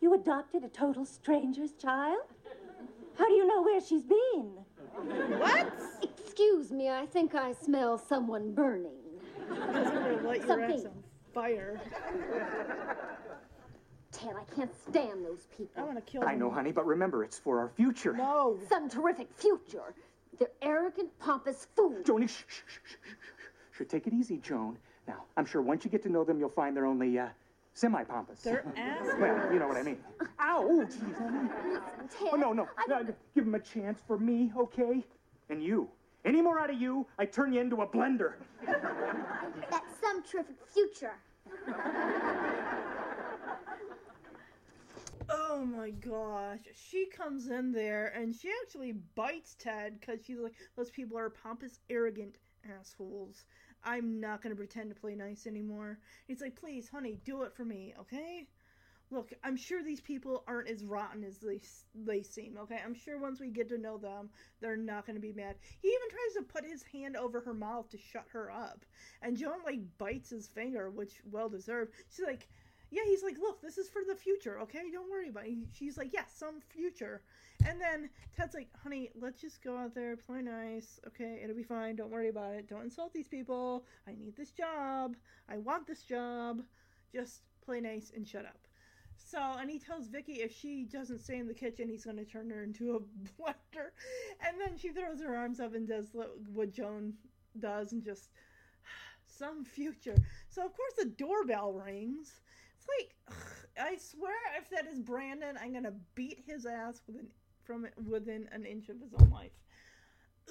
[0.00, 2.22] You adopted a total stranger's child?
[3.16, 4.52] How do you know where she's been?
[5.38, 5.72] What?
[6.02, 8.92] Excuse me, I think I smell someone burning.
[9.48, 10.78] Because I'm your Something.
[10.78, 11.02] ass on
[11.34, 11.80] fire.
[14.18, 15.70] Ted, I can't stand those people.
[15.82, 16.30] I want to kill them.
[16.30, 18.12] I know, honey, but remember, it's for our future.
[18.12, 18.58] No.
[18.68, 19.94] Some terrific future.
[20.38, 22.04] They're arrogant, pompous fools.
[22.04, 23.76] Joni, shh, shh, shh, shh, shh, shh.
[23.76, 24.76] Should take it easy, Joan.
[25.06, 27.28] Now, I'm sure once you get to know them, you'll find they're only uh,
[27.74, 28.40] semi-pompous.
[28.42, 29.20] They're assholes.
[29.20, 29.98] Well, you know what I mean.
[30.40, 30.66] Ow!
[30.68, 31.48] Oh, jeez, honey.
[32.10, 32.68] Ted, Oh, no, no.
[32.76, 33.06] I no.
[33.34, 35.04] Give them a chance for me, okay?
[35.48, 35.88] And you.
[36.24, 38.32] Any more out of you, I turn you into a blender.
[38.66, 41.14] That's some terrific future.
[45.28, 46.60] Oh my gosh.
[46.74, 51.30] She comes in there and she actually bites Ted because she's like, those people are
[51.30, 52.36] pompous, arrogant
[52.78, 53.44] assholes.
[53.84, 55.98] I'm not going to pretend to play nice anymore.
[56.26, 58.48] He's like, please, honey, do it for me, okay?
[59.10, 61.60] look, I'm sure these people aren't as rotten as they
[61.94, 62.58] they seem.
[62.58, 65.56] Okay, I'm sure once we get to know them, they're not going to be mad.
[65.80, 68.84] He even tries to put his hand over her mouth to shut her up,
[69.22, 71.92] and Joan like bites his finger, which well deserved.
[72.10, 72.48] She's like,
[72.90, 74.90] yeah, he's like, look, this is for the future, okay?
[74.92, 75.56] Don't worry about it.
[75.74, 77.22] She's like, yes, yeah, some future.
[77.66, 81.40] And then Ted's like, honey, let's just go out there, play nice, okay?
[81.42, 81.96] It'll be fine.
[81.96, 82.68] Don't worry about it.
[82.68, 83.84] Don't insult these people.
[84.06, 85.16] I need this job.
[85.48, 86.62] I want this job.
[87.12, 88.58] Just play nice and shut up.
[89.16, 92.24] So, and he tells Vicky if she doesn't stay in the kitchen, he's going to
[92.24, 93.00] turn her into a
[93.42, 93.90] blender.
[94.46, 96.08] And then she throws her arms up and does
[96.54, 97.14] what Joan
[97.58, 98.30] does and just
[99.26, 100.16] some future.
[100.48, 102.40] So, of course, the doorbell rings.
[102.88, 103.36] Like, ugh,
[103.80, 107.28] I swear, if that is Brandon, I'm to beat his ass within,
[107.64, 109.52] from within an inch of his own life.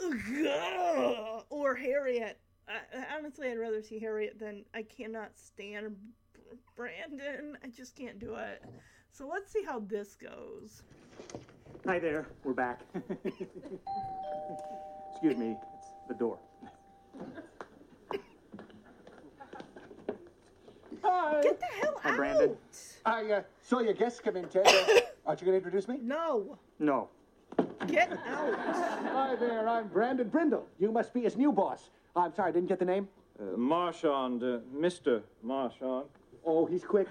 [0.04, 2.40] Ugh, or Harriet.
[2.68, 5.96] I, honestly, I'd rather see Harriet than I cannot stand
[6.76, 7.58] Brandon.
[7.64, 8.64] I just can't do it.
[9.12, 10.84] So let's see how this goes.
[11.86, 12.28] Hi there.
[12.44, 12.82] We're back.
[15.14, 15.56] Excuse me.
[15.78, 16.38] It's the door.
[21.08, 21.42] Hi.
[21.42, 22.16] Get the hell Hi, out.
[22.18, 22.58] Brandon.
[23.06, 24.68] I uh, saw your guests come in, Ted.
[24.68, 25.98] Uh, aren't you going to introduce me?
[26.02, 26.58] No.
[26.80, 27.10] No.
[27.88, 28.56] Get out.
[29.14, 29.68] Hi there.
[29.70, 30.68] I'm Brandon Brindle.
[30.80, 31.90] You must be his new boss.
[32.16, 33.08] I'm sorry, I didn't get the name.
[33.40, 35.22] Uh, Marchand, uh, Mr.
[35.44, 36.06] Marchand.
[36.46, 37.08] Oh, he's quick.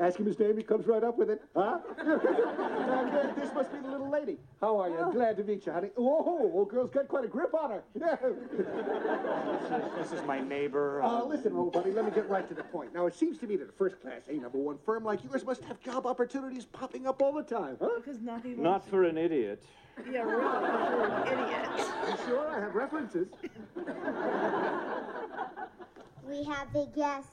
[0.00, 1.42] Ask him his name, he comes right up with it.
[1.54, 1.78] Huh?
[1.98, 4.38] and uh, this must be the little lady.
[4.58, 4.96] How are you?
[4.98, 5.12] Oh.
[5.12, 5.90] Glad to meet you, honey.
[5.94, 7.82] Whoa, old girl's got quite a grip on her.
[9.98, 11.02] This is my neighbor.
[11.02, 12.94] Uh, listen, old buddy, let me get right to the point.
[12.94, 15.62] Now, it seems to me that a first-class A number one firm like yours must
[15.64, 17.88] have job opportunities popping up all the time, huh?
[17.96, 18.62] Because not even.
[18.62, 19.62] Not for an idiot.
[20.10, 20.42] Yeah, really.
[20.42, 21.68] You're an idiot.
[22.08, 22.48] You sure?
[22.48, 23.28] I have references.
[26.26, 27.28] We have a guest.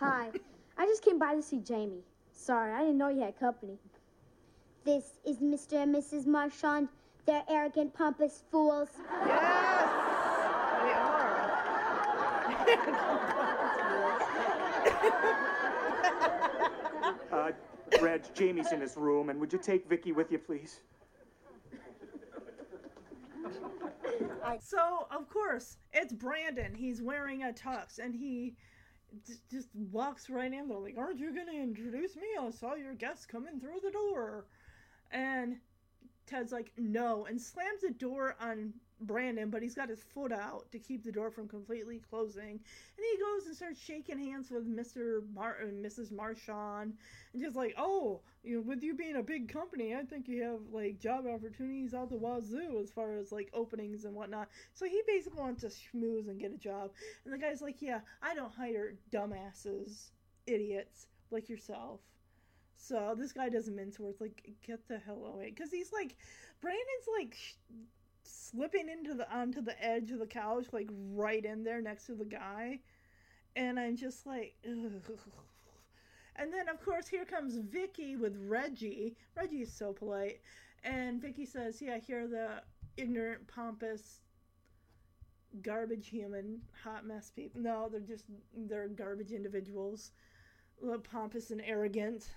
[0.00, 0.30] Hi.
[0.76, 2.02] I just came by to see Jamie.
[2.32, 3.78] Sorry, I didn't know you had company.
[4.84, 5.82] This is Mr.
[5.82, 6.26] and Mrs.
[6.26, 6.88] Marchand.
[7.26, 8.88] They're arrogant, pompous fools.
[8.96, 9.82] Yes,
[10.82, 11.38] they are.
[17.32, 17.50] Uh,
[18.02, 20.80] Reg, Jamie's in his room, and would you take Vicky with you, please?
[24.60, 26.74] So, of course, it's Brandon.
[26.74, 28.56] He's wearing a tux and he j-
[29.50, 30.68] just walks right in.
[30.68, 32.28] They're like, Aren't you going to introduce me?
[32.40, 34.46] I saw your guest coming through the door.
[35.10, 35.56] And
[36.26, 38.72] Ted's like, No, and slams the door on
[39.06, 42.42] Brandon, but he's got his foot out to keep the door from completely closing.
[42.50, 45.22] And he goes and starts shaking hands with Mr.
[45.34, 46.12] Mar- uh, Mrs.
[46.12, 46.94] Marchand,
[47.32, 50.42] and just like, oh, you know, with you being a big company, I think you
[50.42, 54.48] have like job opportunities out the wazoo as far as like openings and whatnot.
[54.74, 56.90] So he basically wants to schmooze and get a job.
[57.24, 60.10] And the guy's like, yeah, I don't hire dumbasses,
[60.46, 62.00] idiots like yourself.
[62.76, 64.20] So this guy doesn't mince words.
[64.20, 66.16] Like, get the hell away, because he's like,
[66.60, 67.36] Brandon's like
[68.24, 72.14] slipping into the onto the edge of the couch, like right in there next to
[72.14, 72.80] the guy,
[73.56, 75.02] and I'm just like, Ugh.
[76.36, 79.16] and then of course here comes Vicky with Reggie.
[79.36, 80.40] Reggie is so polite,
[80.84, 82.62] and Vicky says, "Yeah, here the
[82.96, 84.20] ignorant, pompous."
[85.60, 87.60] Garbage human, hot mess people.
[87.60, 88.24] No, they're just
[88.56, 90.12] they're garbage individuals,
[91.10, 92.30] pompous and arrogant,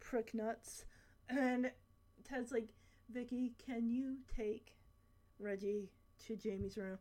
[0.00, 0.84] prick nuts.
[1.30, 1.70] And
[2.24, 2.68] Ted's like,
[3.12, 4.74] Vicky, can you take
[5.40, 5.88] Reggie
[6.26, 6.98] to Jamie's room?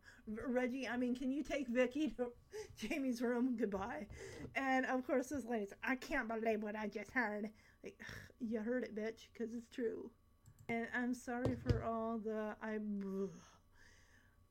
[0.47, 2.31] Reggie, I mean, can you take Vicky to
[2.77, 3.55] Jamie's room?
[3.59, 4.07] Goodbye.
[4.55, 7.49] And of course, this lady's, I can't believe what I just heard.
[7.83, 7.99] Like,
[8.39, 10.09] you heard it, bitch, because it's true.
[10.67, 12.77] And I'm sorry for all the I.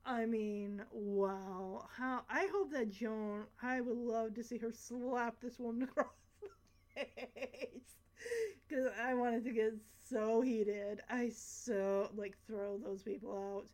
[0.05, 1.87] I mean, wow.
[1.95, 3.43] How I hope that Joan.
[3.61, 6.07] I would love to see her slap this woman across
[6.41, 6.49] the
[6.95, 7.99] face
[8.67, 9.73] because I wanted to get
[10.09, 11.01] so heated.
[11.09, 13.65] I so like throw those people out.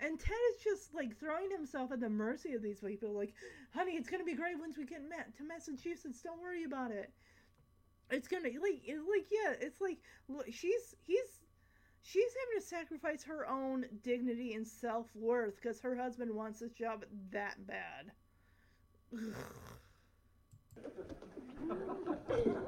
[0.00, 3.12] And Ted is just like throwing himself at the mercy of these people.
[3.12, 3.32] Like,
[3.72, 6.20] honey, it's gonna be great once we get met to Massachusetts.
[6.22, 7.12] Don't worry about it.
[8.10, 11.40] It's gonna like, it's like yeah, it's like look, she's he's
[12.02, 16.72] she's having to sacrifice her own dignity and self worth because her husband wants this
[16.72, 18.12] job that bad.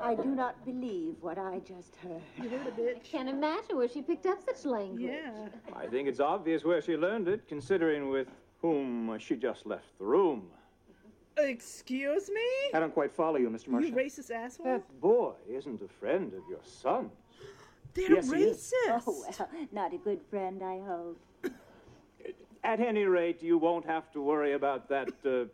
[0.02, 2.22] I do not believe what I just heard.
[2.42, 3.02] You heard a bitch.
[3.04, 5.02] Can't imagine where she picked up such language.
[5.02, 5.48] Yeah.
[5.74, 8.28] I think it's obvious where she learned it, considering with
[8.62, 10.46] whom she just left the room.
[11.38, 12.40] Excuse me?
[12.72, 13.68] I don't quite follow you, Mr.
[13.68, 13.88] Marshall.
[13.90, 14.22] You Marshall.
[14.22, 14.66] racist asshole?
[14.66, 17.10] That boy isn't a friend of your son.
[17.94, 18.72] They're Yes, he is.
[18.88, 19.02] racist.
[19.06, 21.20] Oh, well, not a good friend, I hope.
[22.64, 25.44] At any rate, you won't have to worry about that, uh,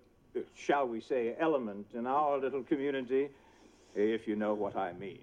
[0.54, 3.28] shall we say, element in our little community.
[3.94, 5.20] if you know what I mean.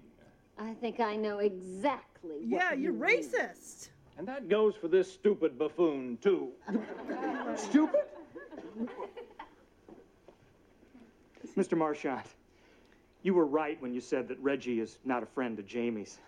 [0.58, 3.22] I think I know exactly what Yeah, you're you mean.
[3.22, 3.88] racist.
[4.18, 6.50] And that goes for this stupid buffoon, too.
[7.56, 8.02] Stupid?
[11.56, 11.76] Mr.
[11.76, 12.22] Marchand,
[13.22, 16.18] you were right when you said that Reggie is not a friend of Jamie's.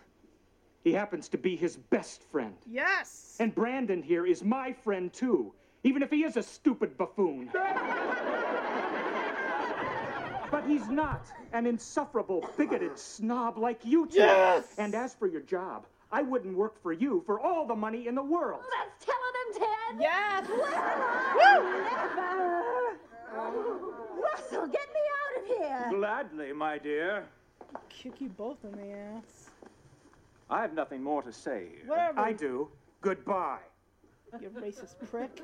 [0.83, 2.55] He happens to be his best friend.
[2.69, 3.37] Yes.
[3.39, 5.53] And Brandon here is my friend, too,
[5.83, 7.49] even if he is a stupid buffoon.
[10.53, 14.19] but he's not an insufferable, bigoted snob like you two.
[14.19, 14.75] Yes!
[14.77, 18.13] And as for your job, I wouldn't work for you for all the money in
[18.13, 18.61] the world.
[18.77, 19.97] That's telling him, Ted.
[19.99, 20.47] Yes.
[24.21, 25.87] Russell, get me out of here.
[25.89, 27.25] Gladly, my dear.
[27.89, 29.49] Kick you both in the ass.
[30.51, 31.69] I have nothing more to say.
[31.87, 32.19] Whatever.
[32.19, 32.69] I do.
[33.01, 33.57] Goodbye.
[34.39, 35.41] You racist prick.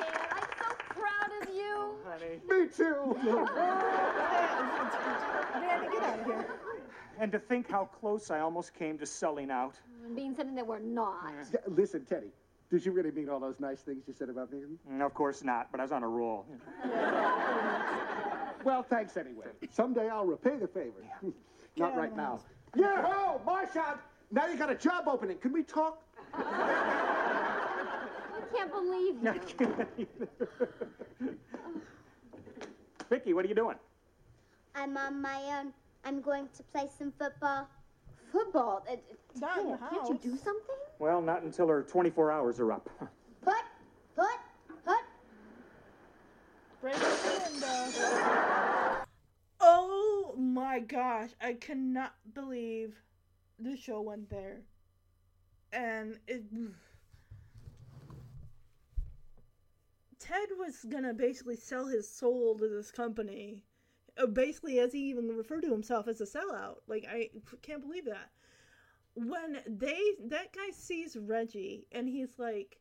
[0.00, 0.66] Ted, I'm so
[2.02, 2.22] proud of.
[2.22, 2.40] Honey.
[2.48, 3.16] Me too.
[5.60, 6.46] Randy, get out of here.
[7.18, 9.74] And to think how close I almost came to selling out.
[10.06, 11.32] And being something that we're not.
[11.52, 12.28] Yeah, Listen, Teddy,
[12.70, 14.60] did you really mean all those nice things you said about me?
[14.90, 16.46] Mm, Of course not, but I was on a roll.
[18.62, 19.46] Well, thanks anyway.
[19.70, 21.02] Someday I'll repay the favor.
[21.78, 22.34] Not Get right now.
[22.34, 22.42] of
[22.76, 23.98] Yeah, ho, Marchand.
[24.30, 25.38] Now you got a job opening.
[25.38, 26.02] Can we talk?
[28.50, 29.30] I can't believe you.
[29.30, 29.88] I can't
[33.10, 33.76] Vicky, what are you doing?
[34.74, 35.72] I'm on my own.
[36.04, 37.68] I'm going to play some football.
[38.32, 38.84] Football.
[38.90, 38.96] Uh,
[39.40, 40.76] Not in the Ted, can't you do something?
[40.98, 42.88] Well, not until her 24 hours are up.
[43.42, 43.54] Put,
[44.14, 44.38] put,
[44.84, 45.00] put.
[46.80, 49.06] Break the window.
[49.60, 52.94] Oh my gosh, I cannot believe
[53.58, 54.60] the show went there.
[55.72, 56.42] And it.
[60.30, 63.64] Ted was gonna basically sell his soul to this company.
[64.16, 66.76] Uh, Basically, as he even referred to himself as a sellout.
[66.86, 67.30] Like, I
[67.62, 68.30] can't believe that.
[69.14, 70.00] When they.
[70.26, 72.78] That guy sees Reggie and he's like,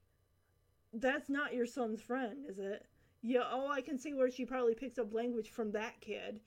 [0.94, 2.86] that's not your son's friend, is it?
[3.24, 6.42] Yeah, oh, I can see where she probably picks up language from that kid.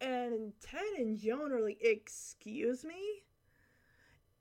[0.00, 3.22] And Ted and Joan are like, excuse me?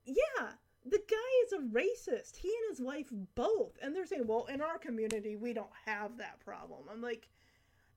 [0.06, 0.54] Yeah,
[0.90, 1.16] the guy
[1.46, 2.38] is a racist.
[2.38, 3.78] He and his wife both.
[3.82, 6.82] And they're saying, well, in our community, we don't have that problem.
[6.92, 7.30] I'm like,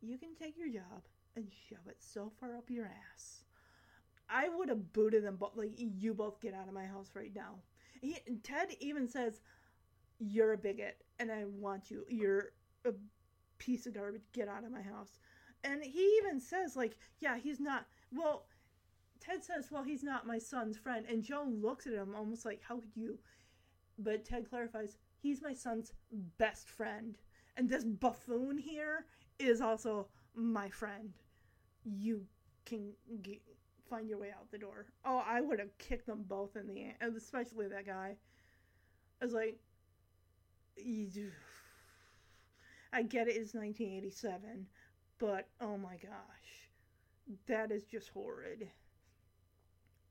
[0.00, 1.02] you can take your job
[1.36, 3.44] and shove it so far up your ass.
[4.28, 5.56] I would have booted them both.
[5.56, 7.56] Like, you both get out of my house right now.
[8.00, 9.40] He, Ted even says,
[10.18, 12.04] you're a bigot and I want you.
[12.08, 12.52] You're
[12.84, 12.92] a
[13.58, 14.22] piece of garbage.
[14.32, 15.18] Get out of my house.
[15.64, 17.86] And he even says, like, yeah, he's not.
[18.12, 18.46] Well,
[19.20, 21.06] Ted says, well, he's not my son's friend.
[21.08, 23.18] And Joan looks at him almost like, how could you?
[23.98, 25.92] But Ted clarifies, he's my son's
[26.38, 27.16] best friend.
[27.56, 29.04] And this buffoon here
[29.38, 31.12] is also my friend.
[31.84, 32.24] You
[32.64, 32.92] can
[33.22, 33.42] get,
[33.88, 34.86] find your way out the door.
[35.04, 38.16] Oh, I would have kicked them both in the ass, especially that guy.
[39.20, 39.58] I was like,
[42.92, 44.66] I get it, it's 1987,
[45.18, 46.70] but oh my gosh,
[47.46, 48.68] that is just horrid.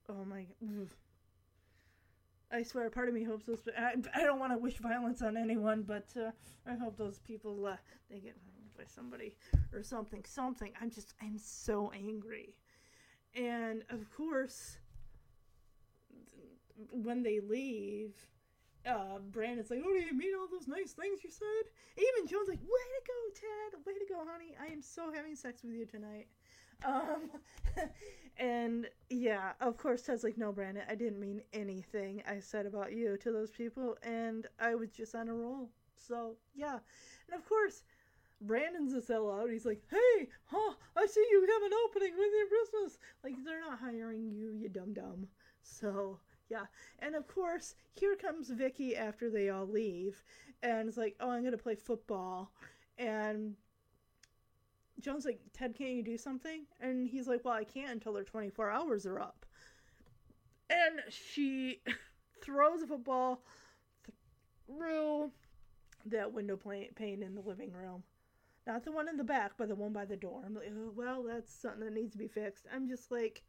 [0.10, 0.90] Oh my, ugh.
[2.52, 3.60] I swear, part of me hopes those.
[3.78, 6.32] I, I don't want to wish violence on anyone, but uh,
[6.66, 7.76] I hope those people uh,
[8.10, 9.36] they get hurt by somebody
[9.72, 10.24] or something.
[10.26, 10.74] Something.
[10.82, 12.56] I'm just, I'm so angry,
[13.36, 14.78] and of course,
[16.92, 18.16] when they leave,
[18.88, 22.50] uh, Brandon's like, "Oh, do you mean all those nice things you said?" Even Joan's
[22.50, 23.86] like, "Way to go, Ted!
[23.86, 24.56] Way to go, honey!
[24.60, 26.26] I am so having sex with you tonight."
[26.86, 27.30] Um,
[28.38, 32.94] and yeah, of course, Ted's like, "No, Brandon, I didn't mean anything I said about
[32.94, 36.80] you to those people, and I was just on a roll." So yeah,
[37.28, 37.84] and of course.
[38.42, 39.52] Brandon's a sellout.
[39.52, 40.74] He's like, "Hey, huh?
[40.96, 44.70] I see you have an opening with your Christmas." Like they're not hiring you, you
[44.70, 45.28] dumb dumb.
[45.62, 46.20] So
[46.50, 46.66] yeah,
[47.00, 50.24] and of course, here comes Vicky after they all leave,
[50.64, 52.52] and it's like, oh, I'm gonna play football,
[52.98, 53.56] and
[55.00, 56.66] Joan's like, Ted, can't you do something?
[56.82, 59.46] And he's like, well, I can't until their 24 hours are up.
[60.70, 61.82] And she
[62.44, 63.44] throws a football
[64.68, 65.32] through
[66.06, 68.04] that window pane pane in the living room.
[68.68, 70.44] Not the one in the back, but the one by the door.
[70.46, 72.68] I'm like, oh, well, that's something that needs to be fixed.
[72.74, 73.44] I'm just like,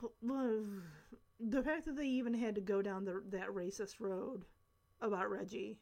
[0.22, 4.44] the fact that they even had to go down the, that racist road
[5.00, 5.78] about Reggie.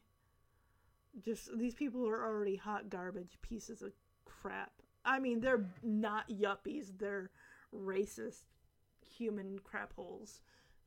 [1.23, 3.93] Just these people are already hot garbage pieces of
[4.43, 4.71] crap.
[5.05, 6.91] I mean, they're not yuppies.
[6.97, 7.29] They're
[7.73, 8.43] racist
[9.17, 10.41] human crap holes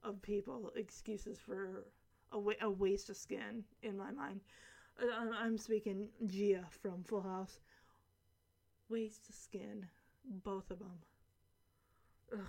[0.05, 0.73] of people.
[0.77, 1.85] Excuses for
[2.33, 4.41] a, wa- a waste of skin, in my mind.
[5.03, 7.61] Uh, I'm, I'm speaking Gia from Full House.
[8.89, 9.87] Waste of skin,
[10.45, 10.99] both of them.
[12.33, 12.41] Ugh.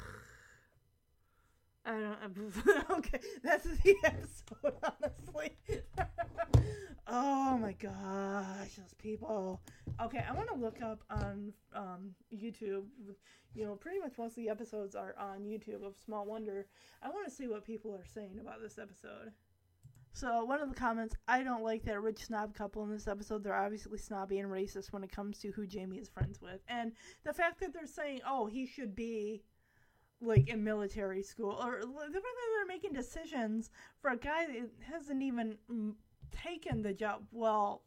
[1.85, 2.91] I don't.
[2.91, 4.73] okay, that's the episode.
[4.83, 5.57] Honestly.
[7.07, 9.61] oh my gosh, those people.
[10.01, 12.85] Okay, I want to look up on um, YouTube.
[13.53, 16.67] You know, pretty much most of the episodes are on YouTube of Small Wonder.
[17.01, 19.31] I want to see what people are saying about this episode.
[20.13, 23.43] So one of the comments, I don't like that rich snob couple in this episode.
[23.43, 26.91] They're obviously snobby and racist when it comes to who Jamie is friends with, and
[27.23, 29.43] the fact that they're saying, "Oh, he should be."
[30.19, 32.21] like in military school or the fact that
[32.55, 33.69] they're making decisions
[34.01, 35.55] for a guy that hasn't even
[36.31, 37.83] taken the job well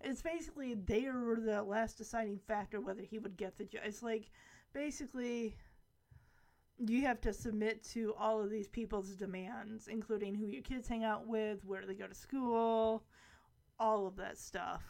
[0.00, 4.02] it's basically they were the last deciding factor whether he would get the job it's
[4.02, 4.30] like
[4.72, 5.56] basically
[6.78, 11.04] you have to submit to all of these people's demands including who your kids hang
[11.04, 13.04] out with where they go to school
[13.78, 14.82] all of that stuff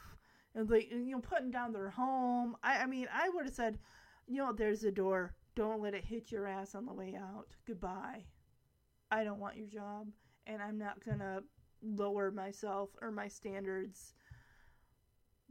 [0.55, 3.79] and like you know putting down their home i, I mean i would have said
[4.27, 7.49] you know there's a door don't let it hit your ass on the way out.
[7.67, 8.25] Goodbye.
[9.11, 10.09] I don't want your job,
[10.47, 11.43] and I'm not gonna
[11.83, 14.15] lower myself or my standards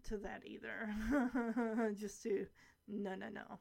[0.03, 1.93] to that either.
[1.95, 2.45] Just to,
[2.87, 3.59] no, no, no.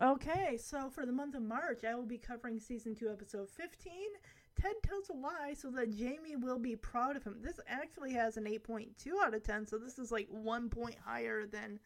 [0.00, 3.92] Okay, so for the month of March, I will be covering season 2, episode 15.
[4.60, 7.38] Ted tells a lie so that Jamie will be proud of him.
[7.40, 8.88] This actually has an 8.2
[9.24, 11.78] out of 10, so this is like one point higher than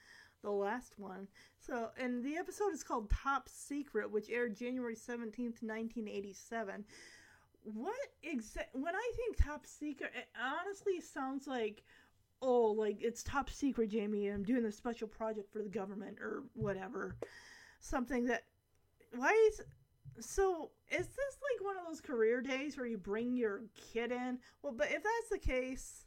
[0.42, 1.28] the last one.
[1.60, 6.84] So, and the episode is called Top Secret, which aired January 17th, 1987.
[7.64, 11.84] What exact when I think top secret, it honestly sounds like
[12.42, 14.26] oh, like it's top secret, Jamie.
[14.26, 17.16] I'm doing a special project for the government or whatever.
[17.80, 18.44] Something that
[19.14, 19.62] why is
[20.20, 24.38] so is this like one of those career days where you bring your kid in?
[24.62, 26.04] Well, but if that's the case,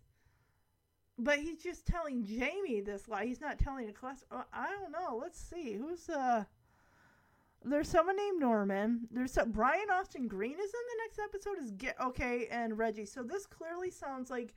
[1.18, 3.26] but he's just telling Jamie this lie.
[3.26, 4.24] He's not telling a class.
[4.30, 5.18] Uh, I don't know.
[5.22, 5.74] Let's see.
[5.74, 6.43] Who's uh?
[7.66, 9.07] There's someone named Norman.
[9.11, 11.63] There's some, Brian Austin Green is in the next episode.
[11.63, 13.05] Is get okay and Reggie.
[13.05, 14.53] So this clearly sounds like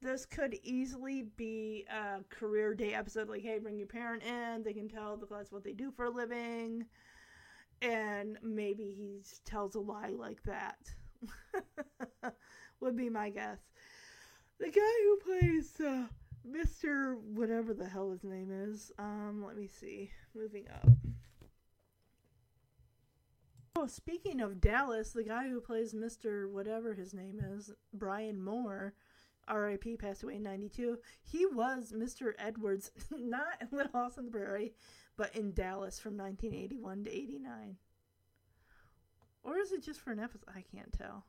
[0.00, 3.28] this could easily be a career day episode.
[3.28, 4.62] Like, hey, bring your parent in.
[4.62, 6.86] They can tell the class what they do for a living,
[7.82, 10.78] and maybe he tells a lie like that.
[12.80, 13.58] Would be my guess
[14.58, 16.06] the guy who plays uh,
[16.48, 17.20] Mr.
[17.20, 18.92] whatever the hell his name is.
[18.98, 20.10] Um, let me see.
[20.34, 20.88] Moving up.
[23.78, 26.50] Oh, speaking of Dallas, the guy who plays Mr.
[26.50, 28.94] whatever his name is, Brian Moore,
[29.54, 30.96] RIP, passed away in 92.
[31.22, 32.32] He was Mr.
[32.38, 34.72] Edwards, not in Little House on the Prairie,
[35.18, 37.76] but in Dallas from 1981 to 89.
[39.44, 40.48] Or is it just for an episode?
[40.48, 41.26] I can't tell.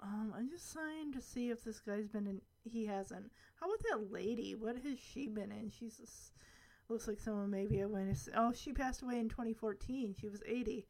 [0.00, 2.40] Um, I'm just trying to see if this guy's been in.
[2.62, 3.32] He hasn't.
[3.56, 4.54] How about that lady?
[4.54, 5.70] What has she been in?
[5.70, 6.00] She's
[6.92, 8.16] looks like someone maybe I went.
[8.36, 10.14] Oh, she passed away in 2014.
[10.18, 10.86] She was 80.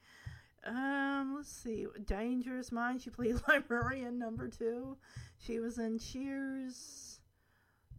[0.64, 1.86] Um, let's see.
[2.04, 3.02] Dangerous Mind.
[3.02, 4.96] She played librarian number two.
[5.38, 7.20] She was in Cheers.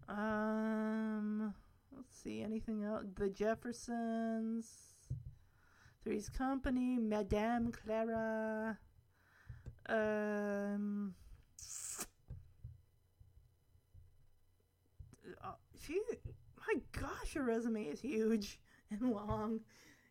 [0.07, 1.53] Um,
[1.95, 2.41] let's see.
[2.41, 3.03] Anything else?
[3.15, 4.67] The Jeffersons.
[6.03, 6.97] Three's Company.
[6.99, 8.77] Madame Clara.
[9.89, 11.13] Um,
[15.43, 15.51] uh,
[15.85, 16.01] she,
[16.67, 18.59] my gosh, her resume is huge
[18.91, 19.59] and long.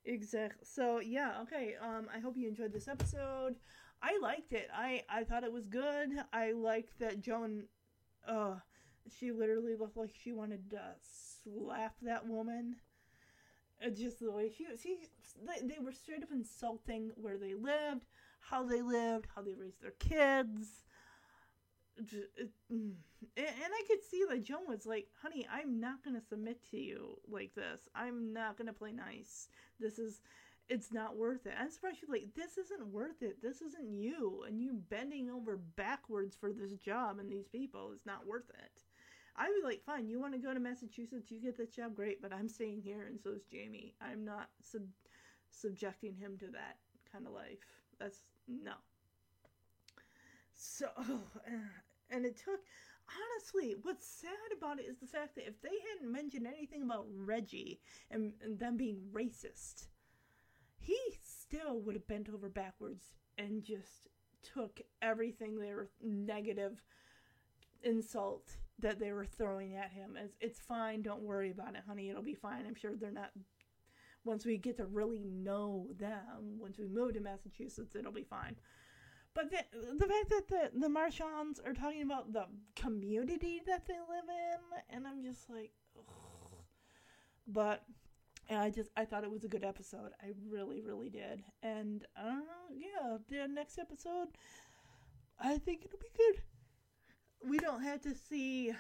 [0.05, 0.65] Exactly.
[0.65, 1.75] So yeah, okay.
[1.81, 3.57] Um, I hope you enjoyed this episode.
[4.03, 4.69] I liked it.
[4.75, 6.11] I I thought it was good.
[6.33, 7.65] I liked that Joan.
[8.27, 8.57] Uh,
[9.19, 12.77] she literally looked like she wanted to slap that woman.
[13.85, 14.97] Uh, just the way she she
[15.45, 18.05] they, they were straight up insulting where they lived
[18.47, 20.83] how they lived, how they raised their kids.
[23.35, 26.77] And I could see that Joan was like, honey, I'm not going to submit to
[26.77, 27.89] you like this.
[27.95, 29.49] I'm not going to play nice.
[29.79, 30.21] This is,
[30.69, 31.55] it's not worth it.
[31.59, 33.41] I'm surprised she's like, this isn't worth it.
[33.41, 34.45] This isn't you.
[34.47, 38.83] And you bending over backwards for this job and these people is not worth it.
[39.37, 42.21] I was like, fine, you want to go to Massachusetts, you get this job, great,
[42.21, 43.95] but I'm staying here, and so is Jamie.
[44.01, 44.83] I'm not sub-
[45.51, 46.77] subjecting him to that
[47.11, 47.65] kind of life.
[47.99, 48.73] That's no.
[50.63, 50.87] So,
[52.11, 52.61] and it took,
[53.09, 57.07] honestly, what's sad about it is the fact that if they hadn't mentioned anything about
[57.13, 57.81] Reggie
[58.11, 59.89] and, and them being racist,
[60.79, 64.09] he still would have bent over backwards and just
[64.43, 66.83] took everything they were negative
[67.83, 72.09] insult that they were throwing at him as it's fine don't worry about it honey
[72.09, 73.31] it'll be fine i'm sure they're not
[74.25, 78.57] once we get to really know them, once we move to Massachusetts, it'll be fine.
[79.35, 79.65] But the
[79.99, 82.47] the fact that the the Marchands are talking about the
[82.77, 86.05] community that they live in, and I'm just like, ugh.
[87.47, 87.83] but
[88.51, 90.11] I just I thought it was a good episode.
[90.23, 92.41] I really really did, and uh,
[92.71, 94.29] yeah, the next episode,
[95.41, 96.43] I think it'll be good.
[97.49, 98.73] We don't have to see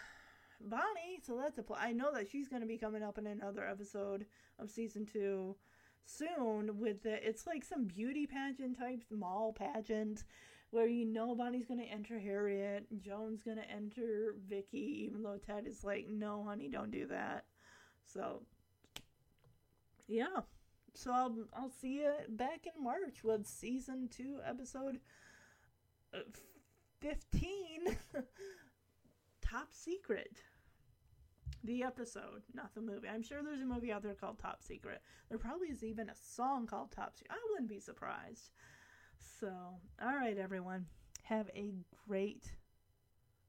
[0.60, 3.26] Bonnie, so that's a pl- I know that she's going to be coming up in
[3.26, 4.26] another episode
[4.58, 5.56] of season two
[6.06, 10.24] soon with the it's like some beauty pageant type mall pageant
[10.72, 15.84] where you know Bonnie's gonna enter Harriet, Joan's gonna enter Vicky, even though Ted is
[15.84, 17.44] like, no, honey, don't do that.
[18.06, 18.42] So,
[20.08, 20.40] yeah.
[20.94, 24.98] So I'll I'll see you back in March with season two, episode
[26.14, 26.20] uh,
[27.00, 27.96] fifteen,
[29.42, 30.38] Top Secret
[31.64, 33.08] the episode, not the movie.
[33.08, 35.00] I'm sure there's a movie out there called Top Secret.
[35.28, 37.32] There probably is even a song called Top Secret.
[37.32, 38.50] I wouldn't be surprised.
[39.40, 39.48] So,
[40.00, 40.86] all right, everyone.
[41.24, 41.72] Have a
[42.08, 42.52] great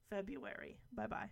[0.08, 0.78] February.
[0.92, 1.30] Bye bye.